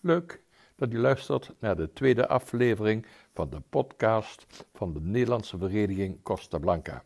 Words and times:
Leuk 0.00 0.40
dat 0.76 0.92
u 0.92 0.98
luistert 0.98 1.52
naar 1.58 1.76
de 1.76 1.92
tweede 1.92 2.28
aflevering 2.28 3.06
van 3.34 3.50
de 3.50 3.60
podcast 3.60 4.46
van 4.74 4.92
de 4.92 5.00
Nederlandse 5.00 5.58
vereniging 5.58 6.22
Costa 6.22 6.58
Blanca. 6.58 7.04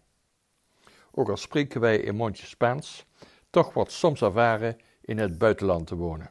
Ook 1.11 1.29
al 1.29 1.37
spreken 1.37 1.81
wij 1.81 1.97
in 1.99 2.15
mondje 2.15 2.47
Spaans, 2.47 3.07
toch 3.51 3.73
wordt 3.73 3.93
soms 3.93 4.23
ervaren 4.23 4.79
in 5.01 5.19
het 5.19 5.39
buitenland 5.39 5.87
te 5.87 5.95
wonen. 5.95 6.31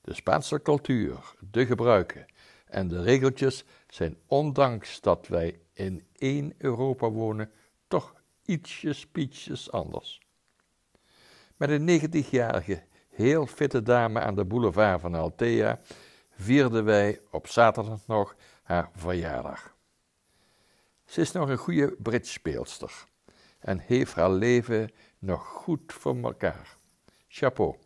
De 0.00 0.14
Spaanse 0.14 0.62
cultuur, 0.62 1.34
de 1.50 1.66
gebruiken 1.66 2.26
en 2.66 2.88
de 2.88 3.02
regeltjes 3.02 3.64
zijn 3.88 4.16
ondanks 4.26 5.00
dat 5.00 5.26
wij 5.26 5.60
in 5.72 6.06
één 6.12 6.54
Europa 6.58 7.10
wonen, 7.10 7.50
toch 7.88 8.14
ietsjes 8.44 9.06
pietjes 9.06 9.70
anders. 9.70 10.20
Met 11.56 11.70
een 11.70 12.00
90-jarige, 12.00 12.82
heel 13.08 13.46
fitte 13.46 13.82
dame 13.82 14.20
aan 14.20 14.34
de 14.34 14.44
boulevard 14.44 15.00
van 15.00 15.14
Altea 15.14 15.80
vierden 16.30 16.84
wij 16.84 17.20
op 17.30 17.46
zaterdag 17.46 18.06
nog 18.06 18.36
haar 18.62 18.90
verjaardag. 18.94 19.76
Ze 21.04 21.20
is 21.20 21.32
nog 21.32 21.48
een 21.48 21.56
goede 21.56 21.96
bridgespeelster 21.98 23.06
en 23.58 23.78
heeft 23.78 24.14
haar 24.14 24.30
leven 24.30 24.90
nog 25.18 25.46
goed 25.46 25.92
voor 25.92 26.16
elkaar. 26.22 26.76
Chapeau. 27.28 27.76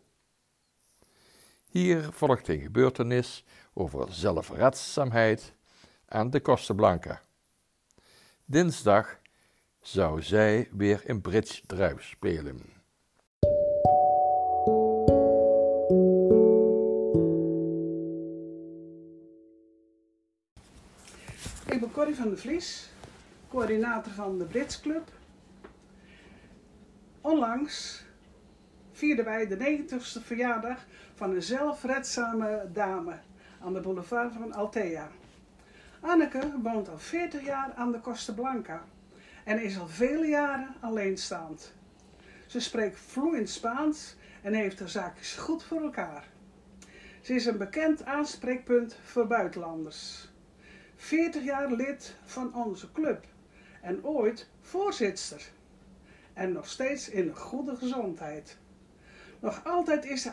Hier 1.69 2.09
volgt 2.11 2.47
een 2.47 2.61
gebeurtenis 2.61 3.43
over 3.73 4.13
zelfredzaamheid 4.13 5.53
aan 6.07 6.29
de 6.29 6.41
Costa 6.41 6.73
Blanca. 6.73 7.21
Dinsdag 8.45 9.19
zou 9.81 10.21
zij 10.21 10.69
weer 10.71 11.01
een 11.05 11.21
bridge 11.21 11.61
druif 11.65 12.03
spelen. 12.03 12.59
Ik 21.65 21.79
ben 21.79 21.91
Corrie 21.91 22.15
van 22.15 22.29
der 22.29 22.37
Vlies, 22.37 22.89
coördinator 23.49 24.13
van 24.13 24.37
de 24.37 24.45
Brits 24.45 24.81
Club. 24.81 25.11
Onlangs 27.21 28.03
vierden 28.91 29.25
wij 29.25 29.47
de 29.47 29.57
90ste 29.57 30.25
verjaardag 30.25 30.85
van 31.13 31.31
een 31.31 31.43
zelfredzame 31.43 32.69
dame 32.73 33.19
aan 33.63 33.73
de 33.73 33.79
boulevard 33.79 34.33
van 34.33 34.53
Altea. 34.53 35.09
Anneke 35.99 36.51
woont 36.61 36.89
al 36.89 36.99
40 36.99 37.45
jaar 37.45 37.73
aan 37.75 37.91
de 37.91 37.99
Costa 37.99 38.33
Blanca 38.33 38.83
en 39.43 39.61
is 39.61 39.79
al 39.79 39.87
vele 39.87 40.27
jaren 40.27 40.75
alleenstaand. 40.79 41.73
Ze 42.47 42.59
spreekt 42.59 42.99
vloeiend 42.99 43.49
Spaans 43.49 44.15
en 44.41 44.53
heeft 44.53 44.79
haar 44.79 44.89
zaakjes 44.89 45.33
goed 45.33 45.63
voor 45.63 45.81
elkaar. 45.81 46.27
Ze 47.21 47.33
is 47.33 47.45
een 47.45 47.57
bekend 47.57 48.05
aanspreekpunt 48.05 48.97
voor 49.03 49.27
buitenlanders. 49.27 50.29
40 50.95 51.43
jaar 51.43 51.71
lid 51.71 52.15
van 52.25 52.53
onze 52.53 52.91
club 52.91 53.25
en 53.81 54.05
ooit 54.05 54.49
voorzitter. 54.61 55.49
En 56.33 56.51
nog 56.51 56.67
steeds 56.67 57.09
in 57.09 57.35
goede 57.35 57.75
gezondheid. 57.75 58.57
Nog 59.39 59.65
altijd 59.65 60.05
is 60.05 60.21
ze 60.21 60.31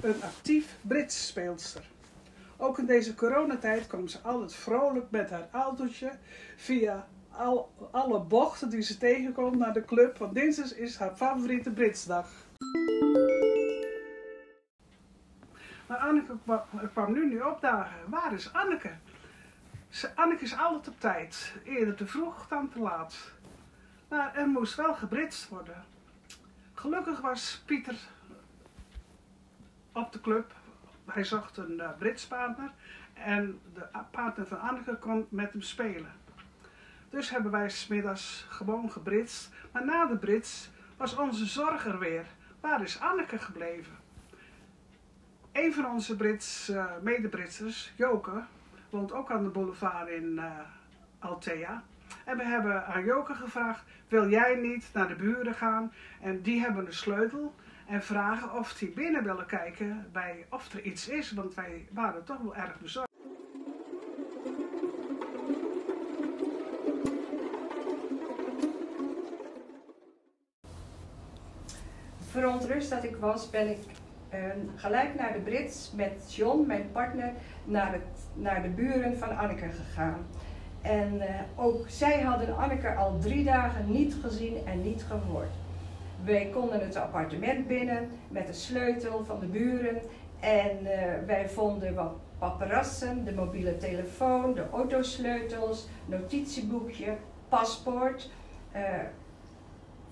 een 0.00 0.22
actief 0.22 0.76
Brits 0.80 1.26
speelster. 1.26 1.94
Ook 2.58 2.78
in 2.78 2.86
deze 2.86 3.14
coronatijd 3.14 3.86
komt 3.86 4.10
ze 4.10 4.20
altijd 4.20 4.54
vrolijk 4.54 5.10
met 5.10 5.30
haar 5.30 5.48
autootje 5.52 6.12
via 6.56 7.06
al, 7.30 7.72
alle 7.90 8.20
bochten 8.20 8.70
die 8.70 8.80
ze 8.82 8.98
tegenkomt 8.98 9.58
naar 9.58 9.72
de 9.72 9.84
club. 9.84 10.18
Want 10.18 10.34
dinsdag 10.34 10.74
is 10.74 10.96
haar 10.98 11.16
favoriete 11.16 11.70
Britsdag. 11.70 12.28
Maar 15.86 15.98
Anneke 15.98 16.36
kwa- 16.44 16.66
kwam 16.92 17.12
nu 17.12 17.28
niet 17.28 17.42
opdagen. 17.42 17.96
Waar 18.10 18.32
is 18.32 18.52
Anneke? 18.52 18.90
Ze- 19.88 20.16
Anneke 20.16 20.44
is 20.44 20.56
altijd 20.58 20.88
op 20.88 21.00
tijd. 21.00 21.52
Eerder 21.64 21.94
te 21.94 22.06
vroeg 22.06 22.48
dan 22.48 22.68
te 22.68 22.78
laat. 22.80 23.16
Maar 24.08 24.34
er 24.34 24.48
moest 24.48 24.74
wel 24.74 24.94
gebritst 24.94 25.48
worden. 25.48 25.84
Gelukkig 26.74 27.20
was 27.20 27.62
Pieter 27.66 27.96
op 29.92 30.12
de 30.12 30.20
club. 30.20 30.52
Hij 31.06 31.24
zocht 31.24 31.56
een 31.56 31.76
uh, 31.76 31.88
britspartner. 31.98 32.70
En 33.14 33.60
de 33.74 33.86
partner 34.10 34.46
van 34.46 34.60
Anneke 34.60 34.96
kon 34.96 35.26
met 35.28 35.52
hem 35.52 35.62
spelen. 35.62 36.12
Dus 37.10 37.30
hebben 37.30 37.50
wij 37.50 37.70
smiddags 37.70 38.46
gewoon 38.48 38.90
gebritst. 38.90 39.50
Maar 39.72 39.84
na 39.84 40.06
de 40.06 40.16
brits 40.16 40.70
was 40.96 41.16
onze 41.16 41.46
zorg 41.46 41.86
er 41.86 41.98
weer. 41.98 42.24
Waar 42.60 42.82
is 42.82 43.00
Anneke 43.00 43.38
gebleven? 43.38 43.96
Een 45.52 45.72
van 45.72 45.86
onze 45.86 46.16
Brits, 46.16 46.70
uh, 46.70 46.84
mede-Britsers, 47.02 47.92
Joke, 47.96 48.42
woont 48.90 49.12
ook 49.12 49.30
aan 49.30 49.42
de 49.42 49.48
boulevard 49.48 50.08
in 50.08 50.32
uh, 50.34 50.44
Altea. 51.18 51.82
En 52.24 52.36
we 52.36 52.44
hebben 52.44 52.86
aan 52.86 53.04
Joke 53.04 53.34
gevraagd, 53.34 53.84
wil 54.08 54.28
jij 54.28 54.54
niet 54.54 54.90
naar 54.92 55.08
de 55.08 55.14
buren 55.14 55.54
gaan? 55.54 55.92
En 56.20 56.42
die 56.42 56.60
hebben 56.60 56.86
een 56.86 56.92
sleutel 56.92 57.54
en 57.86 58.02
vragen 58.02 58.58
of 58.58 58.72
die 58.72 58.90
binnen 58.90 59.24
willen 59.24 59.46
kijken 59.46 60.08
bij 60.12 60.46
of 60.50 60.72
er 60.72 60.82
iets 60.82 61.08
is. 61.08 61.32
Want 61.32 61.54
wij 61.54 61.88
waren 61.90 62.24
toch 62.24 62.38
wel 62.38 62.56
erg 62.56 62.80
bezorgd. 62.80 63.14
verontrust 72.36 72.90
dat 72.90 73.04
ik 73.04 73.16
was, 73.16 73.50
ben 73.50 73.70
ik 73.70 73.78
uh, 74.34 74.38
gelijk 74.74 75.14
naar 75.14 75.32
de 75.32 75.38
Brits 75.38 75.92
met 75.94 76.34
John, 76.34 76.66
mijn 76.66 76.88
partner, 76.92 77.32
naar, 77.64 77.92
het, 77.92 78.26
naar 78.34 78.62
de 78.62 78.68
buren 78.68 79.18
van 79.18 79.36
Anneke 79.36 79.68
gegaan. 79.68 80.26
En 80.82 81.14
uh, 81.14 81.24
ook 81.56 81.84
zij 81.88 82.20
hadden 82.20 82.56
Anneke 82.56 82.94
al 82.94 83.18
drie 83.18 83.44
dagen 83.44 83.90
niet 83.90 84.14
gezien 84.22 84.66
en 84.66 84.82
niet 84.82 85.02
gehoord. 85.02 85.65
Wij 86.26 86.50
konden 86.52 86.80
het 86.80 86.96
appartement 86.96 87.66
binnen 87.66 88.10
met 88.28 88.46
de 88.46 88.52
sleutel 88.52 89.24
van 89.24 89.40
de 89.40 89.46
buren 89.46 90.00
en 90.40 90.78
uh, 90.82 90.90
wij 91.26 91.48
vonden 91.48 91.94
wat 91.94 92.12
paparazzen, 92.38 93.24
de 93.24 93.32
mobiele 93.32 93.76
telefoon, 93.76 94.54
de 94.54 94.64
autosleutels, 94.72 95.88
notitieboekje, 96.06 97.16
paspoort. 97.48 98.30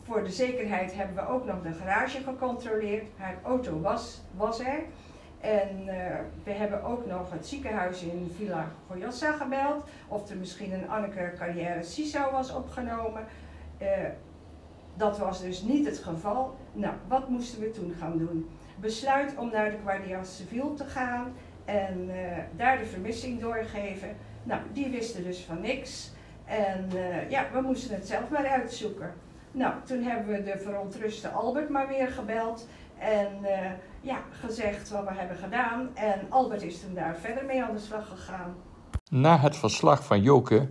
Voor 0.02 0.24
de 0.24 0.30
zekerheid 0.30 0.94
hebben 0.94 1.16
we 1.16 1.28
ook 1.30 1.44
nog 1.44 1.62
de 1.62 1.72
garage 1.72 2.22
gecontroleerd. 2.22 3.04
Haar 3.16 3.36
auto 3.42 3.80
was, 3.80 4.22
was 4.36 4.60
er. 4.60 4.82
En 5.40 5.80
uh, 5.86 5.94
we 6.44 6.50
hebben 6.50 6.82
ook 6.82 7.06
nog 7.06 7.30
het 7.30 7.46
ziekenhuis 7.46 8.02
in 8.02 8.32
Villa 8.36 8.68
Goyassa 8.86 9.32
gebeld. 9.32 9.88
Of 10.08 10.30
er 10.30 10.36
misschien 10.36 10.72
een 10.72 10.88
Anneke 10.88 11.32
carrière 11.38 11.82
CISO 11.82 12.30
was 12.30 12.54
opgenomen. 12.54 13.24
Dat 14.96 15.18
was 15.18 15.42
dus 15.42 15.62
niet 15.62 15.86
het 15.86 15.98
geval. 15.98 16.56
Nou, 16.72 16.94
wat 17.08 17.28
moesten 17.28 17.60
we 17.60 17.70
toen 17.70 17.94
gaan 17.98 18.18
doen? 18.18 18.48
Besluit 18.76 19.34
om 19.36 19.50
naar 19.50 19.70
de 19.70 19.78
Guardia 19.84 20.24
Civil 20.24 20.74
te 20.74 20.84
gaan 20.84 21.32
en 21.64 22.08
uh, 22.08 22.14
daar 22.56 22.78
de 22.78 22.84
vermissing 22.84 23.40
doorgeven. 23.40 24.16
Nou, 24.42 24.60
die 24.72 24.88
wisten 24.88 25.24
dus 25.24 25.40
van 25.40 25.60
niks. 25.60 26.12
En 26.44 26.90
ja, 27.28 27.46
we 27.52 27.60
moesten 27.60 27.94
het 27.94 28.06
zelf 28.06 28.30
maar 28.30 28.46
uitzoeken. 28.46 29.14
Nou, 29.52 29.74
toen 29.84 30.02
hebben 30.02 30.34
we 30.34 30.42
de 30.42 30.58
verontruste 30.58 31.28
Albert 31.28 31.68
maar 31.68 31.88
weer 31.88 32.08
gebeld 32.08 32.66
en 32.98 33.28
uh, 33.42 33.70
ja, 34.00 34.18
gezegd 34.30 34.90
wat 34.90 35.04
we 35.04 35.14
hebben 35.14 35.36
gedaan. 35.36 35.88
En 35.94 36.20
Albert 36.28 36.62
is 36.62 36.80
toen 36.80 36.94
daar 36.94 37.16
verder 37.16 37.44
mee 37.44 37.62
aan 37.62 37.74
de 37.74 37.80
slag 37.80 38.08
gegaan. 38.08 38.54
Na 39.10 39.38
het 39.38 39.56
verslag 39.56 40.04
van 40.04 40.22
Joke 40.22 40.68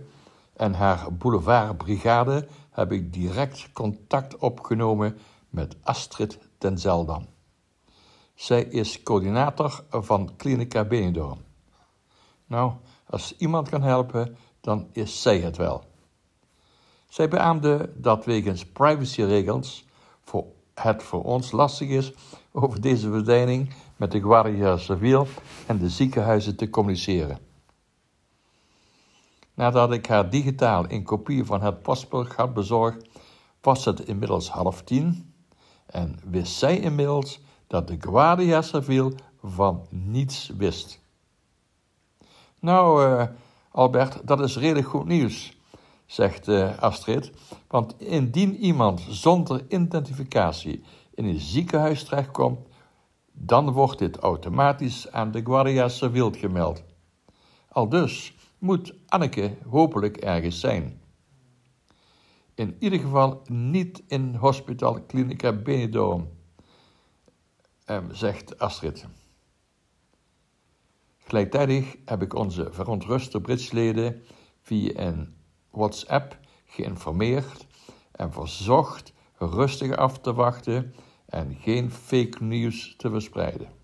en 0.56 0.74
haar 0.74 1.12
boulevardbrigade 1.12 2.46
heb 2.74 2.92
ik 2.92 3.12
direct 3.12 3.72
contact 3.72 4.36
opgenomen 4.36 5.18
met 5.50 5.76
Astrid 5.82 6.38
ten 6.58 6.78
Zeldam. 6.78 7.26
Zij 8.34 8.62
is 8.62 9.02
coördinator 9.02 9.84
van 9.90 10.30
Clinica 10.36 10.84
Benidorm. 10.84 11.38
Nou, 12.46 12.72
als 13.06 13.36
iemand 13.36 13.68
kan 13.68 13.82
helpen, 13.82 14.36
dan 14.60 14.88
is 14.92 15.22
zij 15.22 15.40
het 15.40 15.56
wel. 15.56 15.84
Zij 17.08 17.28
beaamde 17.28 17.92
dat 17.96 18.24
wegens 18.24 18.66
privacyregels 18.66 19.84
voor 20.22 20.44
het 20.74 21.02
voor 21.02 21.22
ons 21.22 21.52
lastig 21.52 21.88
is 21.88 22.12
over 22.52 22.80
deze 22.80 23.10
verdwijning 23.10 23.74
met 23.96 24.12
de 24.12 24.20
Guardia 24.20 24.76
Civil 24.76 25.26
en 25.66 25.78
de 25.78 25.88
ziekenhuizen 25.88 26.56
te 26.56 26.70
communiceren. 26.70 27.38
Nadat 29.54 29.92
ik 29.92 30.06
haar 30.06 30.30
digitaal 30.30 30.90
een 30.90 31.02
kopie 31.02 31.44
van 31.44 31.62
het 31.62 31.82
paspoort 31.82 32.34
had 32.34 32.54
bezorgd, 32.54 33.08
was 33.60 33.84
het 33.84 34.00
inmiddels 34.00 34.50
half 34.50 34.82
tien 34.82 35.34
en 35.86 36.18
wist 36.24 36.52
zij 36.52 36.78
inmiddels 36.78 37.40
dat 37.66 37.88
de 37.88 37.96
Guardia 38.00 38.62
Civil 38.62 39.12
van 39.42 39.86
niets 39.90 40.50
wist. 40.56 41.02
Nou, 42.58 43.06
uh, 43.06 43.24
Albert, 43.70 44.26
dat 44.26 44.40
is 44.40 44.56
redelijk 44.56 44.88
goed 44.88 45.04
nieuws, 45.06 45.56
zegt 46.06 46.48
eh, 46.48 46.78
Astrid. 46.78 47.32
Want 47.68 48.00
indien 48.00 48.56
iemand 48.56 49.06
zonder 49.08 49.64
identificatie 49.68 50.82
in 51.14 51.24
een 51.24 51.40
ziekenhuis 51.40 52.04
terechtkomt, 52.04 52.58
dan 53.32 53.70
wordt 53.70 53.98
dit 53.98 54.16
automatisch 54.16 55.10
aan 55.10 55.30
de 55.30 55.44
Guardia 55.44 55.88
Civil 55.88 56.32
gemeld. 56.32 56.82
Al 57.68 57.88
dus 57.88 58.33
moet 58.64 58.94
Anneke 59.06 59.56
hopelijk 59.68 60.16
ergens 60.16 60.60
zijn. 60.60 61.00
In 62.54 62.76
ieder 62.78 62.98
geval 62.98 63.42
niet 63.46 64.02
in 64.06 64.34
Hospital 64.34 65.06
Clinica 65.06 65.52
Benidorm, 65.52 66.28
ehm, 67.84 68.12
zegt 68.12 68.58
Astrid. 68.58 69.06
Gelijktijdig 71.18 71.96
heb 72.04 72.22
ik 72.22 72.34
onze 72.34 72.68
verontruste 72.72 73.40
Britsleden 73.40 74.22
via 74.60 74.92
een 74.94 75.34
WhatsApp 75.70 76.38
geïnformeerd 76.66 77.66
en 78.12 78.32
verzocht 78.32 79.12
rustig 79.38 79.96
af 79.96 80.18
te 80.20 80.34
wachten 80.34 80.94
en 81.26 81.56
geen 81.60 81.90
fake 81.90 82.44
news 82.44 82.94
te 82.96 83.10
verspreiden. 83.10 83.83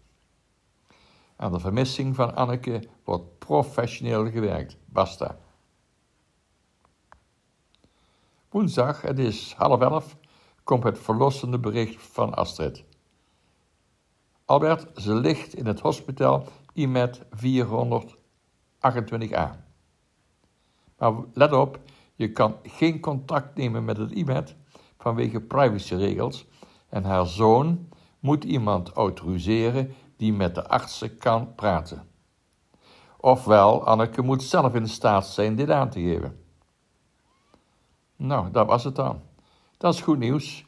Aan 1.41 1.53
de 1.53 1.61
vermissing 1.61 2.15
van 2.15 2.35
Anneke 2.35 2.83
wordt 3.05 3.39
professioneel 3.39 4.31
gewerkt. 4.31 4.77
Basta. 4.85 5.39
Woensdag, 8.49 9.03
het 9.03 9.19
is 9.19 9.55
half 9.57 9.81
elf, 9.81 10.17
komt 10.65 10.85
het 10.85 10.99
verlossende 10.99 11.59
bericht 11.59 12.03
van 12.03 12.35
Astrid. 12.35 12.85
Albert, 14.45 15.01
ze 15.01 15.15
ligt 15.15 15.55
in 15.55 15.67
het 15.67 15.81
hospitaal 15.81 16.45
IMED 16.73 17.21
428a. 17.25 17.29
Maar 20.99 21.13
let 21.33 21.53
op, 21.53 21.81
je 22.15 22.33
kan 22.33 22.57
geen 22.63 23.01
contact 23.01 23.57
nemen 23.57 23.85
met 23.85 23.97
het 23.97 24.11
IMED 24.11 24.55
vanwege 24.99 25.41
privacyregels 25.41 26.47
en 26.89 27.05
haar 27.05 27.27
zoon 27.27 27.89
moet 28.19 28.45
iemand 28.45 28.91
autoriseren 28.91 29.95
die 30.21 30.33
met 30.33 30.55
de 30.55 30.69
artsen 30.69 31.19
kan 31.19 31.55
praten. 31.55 32.09
Ofwel, 33.17 33.87
Anneke 33.87 34.23
moet 34.23 34.43
zelf 34.43 34.75
in 34.75 34.89
staat 34.89 35.27
zijn 35.27 35.57
dit 35.57 35.71
aan 35.71 35.91
te 35.91 36.01
geven. 36.01 36.45
Nou, 38.17 38.51
dat 38.51 38.67
was 38.67 38.85
het 38.85 38.97
dan. 38.97 39.23
Dat 39.77 39.95
is 39.95 40.01
goed 40.01 40.19
nieuws. 40.19 40.65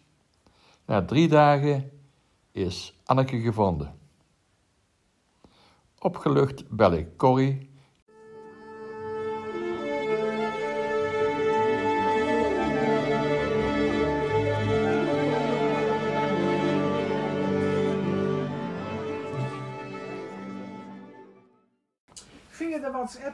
Na 0.86 1.04
drie 1.04 1.28
dagen 1.28 1.90
is 2.52 3.00
Anneke 3.04 3.40
gevonden. 3.40 3.98
Opgelucht 5.98 6.68
bel 6.68 6.92
ik 6.92 7.16
Corrie. 7.16 7.71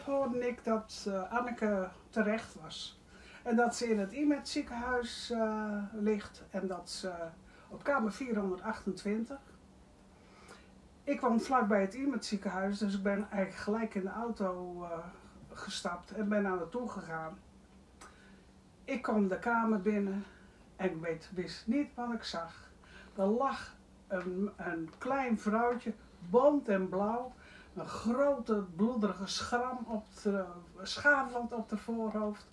Hoorde 0.08 0.48
ik 0.48 0.64
dat 0.64 1.04
eh, 1.08 1.32
Anneke 1.32 1.88
terecht 2.10 2.54
was. 2.62 3.00
En 3.42 3.56
dat 3.56 3.76
ze 3.76 3.90
in 3.90 3.98
het 3.98 4.12
IMED 4.12 4.48
ziekenhuis 4.48 5.30
eh, 5.30 5.82
ligt 5.92 6.42
en 6.50 6.66
dat 6.66 6.90
ze 6.90 7.12
op 7.68 7.82
kamer 7.82 8.12
428. 8.12 9.38
Ik 11.04 11.16
kwam 11.16 11.40
vlakbij 11.40 11.80
het 11.80 11.94
IMED 11.94 12.24
ziekenhuis, 12.24 12.78
dus 12.78 12.94
ik 12.94 13.02
ben 13.02 13.26
eigenlijk 13.30 13.62
gelijk 13.62 13.94
in 13.94 14.02
de 14.02 14.10
auto 14.10 14.82
eh, 14.82 14.98
gestapt 15.52 16.10
en 16.12 16.28
ben 16.28 16.42
naar 16.42 16.56
naartoe 16.56 16.88
gegaan. 16.88 17.38
Ik 18.84 19.02
kwam 19.02 19.28
de 19.28 19.38
kamer 19.38 19.80
binnen 19.80 20.24
en 20.76 20.90
ik 20.90 21.00
weet, 21.00 21.30
wist 21.34 21.66
niet 21.66 21.94
wat 21.94 22.12
ik 22.12 22.22
zag. 22.22 22.70
Er 23.16 23.26
lag 23.26 23.76
een, 24.06 24.50
een 24.56 24.90
klein 24.98 25.38
vrouwtje, 25.38 25.92
bont 26.30 26.68
en 26.68 26.88
blauw, 26.88 27.32
een 27.80 27.88
grote 27.88 28.64
bloederige 28.76 29.26
schram 29.26 29.78
op 29.86 30.06
de 30.22 30.44
schaafwand 30.82 31.52
op 31.52 31.68
de 31.68 31.76
voorhoofd, 31.76 32.46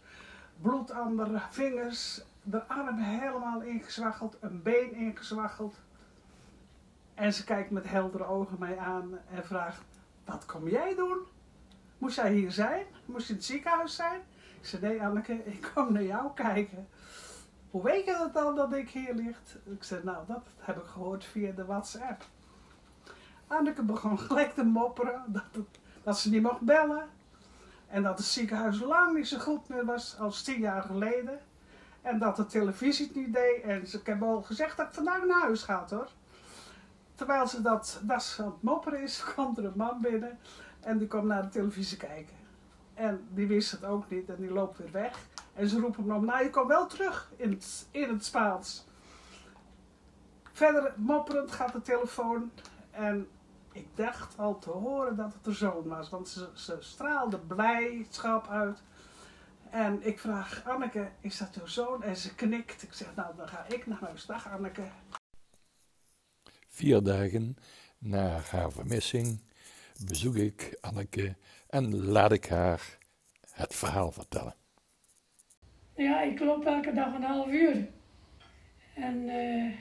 bloed 0.62 0.92
aan 0.92 1.16
de 1.16 1.40
vingers, 1.50 2.22
de 2.44 2.68
arm 2.68 2.98
helemaal 2.98 3.62
ingezwaggeld, 3.62 4.38
een 4.40 4.62
been 4.62 4.94
ingezwaggeld. 4.94 5.76
En 7.14 7.34
ze 7.34 7.44
kijkt 7.44 7.70
met 7.70 7.90
heldere 7.90 8.26
ogen 8.26 8.60
mij 8.60 8.78
aan 8.78 9.20
en 9.34 9.46
vraagt: 9.46 9.82
Wat 10.26 10.46
kom 10.46 10.68
jij 10.68 10.96
doen? 10.96 11.18
Moest 11.98 12.16
jij 12.16 12.34
hier 12.34 12.52
zijn? 12.52 12.86
Moest 13.06 13.28
je 13.28 13.34
in 13.34 13.40
het 13.40 13.48
ziekenhuis 13.48 13.96
zijn? 13.96 14.22
Ik 14.60 14.66
zei: 14.66 14.82
Nee, 14.82 15.04
Anneke, 15.04 15.46
ik 15.46 15.72
kom 15.74 15.94
naar 15.94 16.04
jou 16.04 16.34
kijken. 16.34 16.88
Hoe 17.72 17.84
weet 17.84 18.06
je 18.06 18.12
dat 18.12 18.34
dan 18.34 18.56
dat 18.56 18.74
ik 18.74 18.90
hier 18.90 19.14
lig? 19.14 19.38
Ik 19.64 19.84
zei: 19.84 20.04
Nou, 20.04 20.26
dat 20.28 20.44
heb 20.58 20.78
ik 20.78 20.86
gehoord 20.86 21.26
via 21.26 21.52
de 21.52 21.66
WhatsApp. 21.66 22.26
Anneke 23.56 23.84
begon 23.84 24.20
gelijk 24.20 24.54
te 24.54 24.64
mopperen 24.64 25.24
dat, 25.28 25.44
dat 26.04 26.20
ze 26.20 26.30
niet 26.30 26.42
mocht 26.42 26.62
bellen. 26.62 27.08
En 27.88 28.04
dat 28.04 28.18
het 28.18 28.28
ziekenhuis 28.28 28.80
lang 28.80 29.16
niet 29.16 29.28
zo 29.28 29.38
goed 29.38 29.68
meer 29.68 29.86
was 29.86 30.20
als 30.20 30.42
tien 30.44 30.60
jaar 30.60 30.82
geleden. 30.82 31.40
En 32.02 32.20
dat 32.20 32.36
de 32.36 32.46
televisie 32.46 33.08
het 33.08 33.16
niet 33.16 33.34
deed. 33.34 33.62
En 33.62 33.88
ze, 33.88 33.98
ik 33.98 34.06
heb 34.06 34.24
al 34.24 34.42
gezegd 34.42 34.78
dat 34.78 34.88
ik 34.88 34.94
vandaag 34.94 35.26
naar 35.26 35.42
huis 35.42 35.64
ga 35.64 35.86
hoor. 35.90 36.10
Terwijl 37.16 37.48
ze 37.48 37.62
dat, 37.62 38.00
dat 38.04 38.24
ze 38.24 38.42
aan 38.42 38.48
het 38.48 38.62
mopperen 38.62 39.02
is, 39.02 39.24
komt 39.36 39.58
er 39.58 39.66
een 39.66 39.74
man 39.76 40.02
binnen. 40.02 40.40
En 40.80 40.98
die 40.98 41.08
komt 41.08 41.26
naar 41.26 41.42
de 41.42 41.50
televisie 41.50 41.98
kijken. 41.98 42.36
En 42.94 43.28
die 43.30 43.48
wist 43.48 43.72
het 43.72 43.86
ook 43.86 44.10
niet 44.10 44.30
en 44.30 44.36
die 44.40 44.52
loopt 44.52 44.78
weer 44.78 44.92
weg. 44.92 45.18
En 45.54 45.68
ze 45.68 45.80
roepen 45.80 46.04
hem 46.04 46.16
om, 46.16 46.26
nou 46.26 46.44
je 46.44 46.50
komt 46.50 46.68
wel 46.68 46.88
terug 46.88 47.32
in 47.36 47.50
het, 47.50 47.88
in 47.92 48.10
het 48.10 48.26
Spaans. 48.26 48.86
Verder 50.52 50.94
mopperend 50.96 51.52
gaat 51.52 51.72
de 51.72 51.82
telefoon. 51.82 52.52
En 52.92 53.28
ik 53.76 53.88
dacht 53.96 54.38
al 54.38 54.60
te 54.60 54.70
horen 54.70 55.16
dat 55.16 55.34
het 55.34 55.44
de 55.44 55.54
zoon 55.54 55.88
was. 55.88 56.10
Want 56.10 56.30
ze, 56.30 56.50
ze 56.54 56.78
straalde 56.80 57.40
blijdschap 57.40 58.48
uit. 58.48 58.84
En 59.70 60.08
ik 60.08 60.20
vraag, 60.20 60.64
Anneke, 60.66 61.10
is 61.20 61.38
dat 61.38 61.56
jouw 61.56 61.66
zoon? 61.66 62.04
En 62.04 62.16
ze 62.16 62.36
knikt. 62.36 62.84
Ik 62.84 62.94
zeg, 62.94 63.16
nou 63.16 63.36
dan 63.36 63.48
ga 63.48 63.66
ik 63.68 63.88
naar 63.88 64.00
huis. 64.00 64.26
Dag 64.26 64.50
Anneke. 64.50 64.84
Vier 66.68 67.04
dagen 67.04 67.58
na 67.98 68.40
haar 68.50 68.72
vermissing 68.72 69.42
bezoek 70.06 70.36
ik 70.36 70.78
Anneke 70.82 71.36
en 71.70 71.96
laat 71.96 72.32
ik 72.32 72.46
haar 72.46 72.98
het 73.52 73.76
verhaal 73.76 74.12
vertellen. 74.12 74.56
Ja, 75.96 76.22
ik 76.22 76.40
loop 76.40 76.66
elke 76.66 76.94
dag 76.94 77.14
een 77.14 77.24
half 77.24 77.48
uur. 77.48 77.88
En 78.94 79.30
eh, 79.30 79.72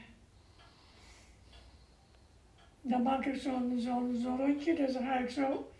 dan 2.86 3.02
maak 3.02 3.24
ik 3.24 3.36
zo'n 3.40 3.74
zo'n 3.78 4.18
zo'n 4.22 4.36
rondje, 4.36 4.74
dus 4.74 4.92
dan 4.92 5.02
ga 5.02 5.18
ik 5.18 5.30
zo 5.30 5.70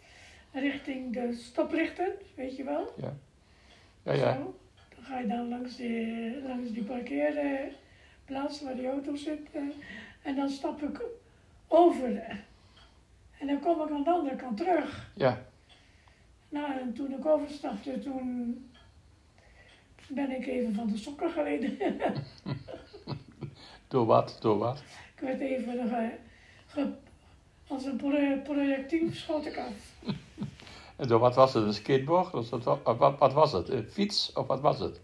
richting 0.53 1.13
de 1.13 1.33
stoplichten, 1.35 2.13
weet 2.35 2.57
je 2.57 2.65
wel. 2.65 2.95
Ja, 2.97 3.15
ja. 4.03 4.13
ja. 4.13 4.35
Zo. 4.35 4.55
Dan 4.95 5.05
ga 5.05 5.19
je 5.19 5.27
dan 5.27 5.49
langs 5.49 5.77
die, 5.77 6.43
langs 6.43 6.71
die 6.73 6.85
parkeerplaats 6.85 8.63
waar 8.63 8.75
die 8.77 8.89
auto 8.89 9.15
zit. 9.17 9.41
eh, 9.53 9.63
en 10.23 10.37
dan 10.37 10.49
stap 10.49 10.83
ik 10.83 11.03
over. 11.69 12.41
En 13.39 13.47
dan 13.47 13.61
kom 13.61 13.83
ik 13.83 13.91
aan 13.91 14.03
de 14.05 14.11
andere 14.11 14.37
kant 14.37 14.57
terug. 14.57 15.11
ja. 15.15 15.43
Nou, 16.49 16.79
en 16.81 16.93
toen 16.93 17.13
ik 17.13 17.27
overstapte, 17.27 17.99
toen 17.99 18.69
ben 20.09 20.31
ik 20.31 20.47
even 20.47 20.75
van 20.75 20.87
de 20.89 20.97
sokken 20.97 21.31
gereden. 21.31 21.77
Door 23.89 24.07
wat? 24.07 24.37
Door 24.41 24.59
wat? 24.59 24.83
ik 25.15 25.21
werd 25.21 25.41
even 25.41 25.89
ge- 25.89 26.17
als 27.67 27.85
een 27.85 27.97
pro- 27.97 28.41
projectiel 28.43 29.09
schoot 29.13 29.47
ik 29.47 29.59
af. 29.59 29.73
En 30.97 31.09
door 31.09 31.21
wat 31.21 31.35
was 31.35 31.55
het? 31.55 31.65
Een 31.65 31.75
skateboard? 31.75 32.35
Of 32.35 32.49
wat, 32.85 33.19
wat, 33.19 33.33
was 33.33 33.53
het? 33.53 33.69
Een 33.69 33.89
fiets? 33.89 34.33
Of 34.33 34.47
wat 34.47 34.61
was 34.61 34.79
het? 34.79 35.01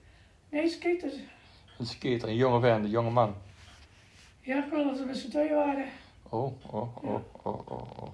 Nee, 0.48 0.68
skaters. 0.68 1.14
Een 1.78 1.86
skater, 1.86 2.28
een 2.28 2.34
jonge 2.36 2.60
vent, 2.60 2.84
een 2.84 2.90
jonge 2.90 3.10
man. 3.10 3.34
Ja, 4.40 4.64
ik 4.64 4.70
dat 4.70 4.96
ze 4.96 5.04
met 5.04 5.16
z'n 5.16 5.28
tweeën 5.28 5.54
waren. 5.54 5.84
Oh, 6.28 6.52
oh, 6.74 6.96
oh, 7.04 7.20
oh, 7.42 7.70
oh, 7.70 8.02
oh. 8.02 8.12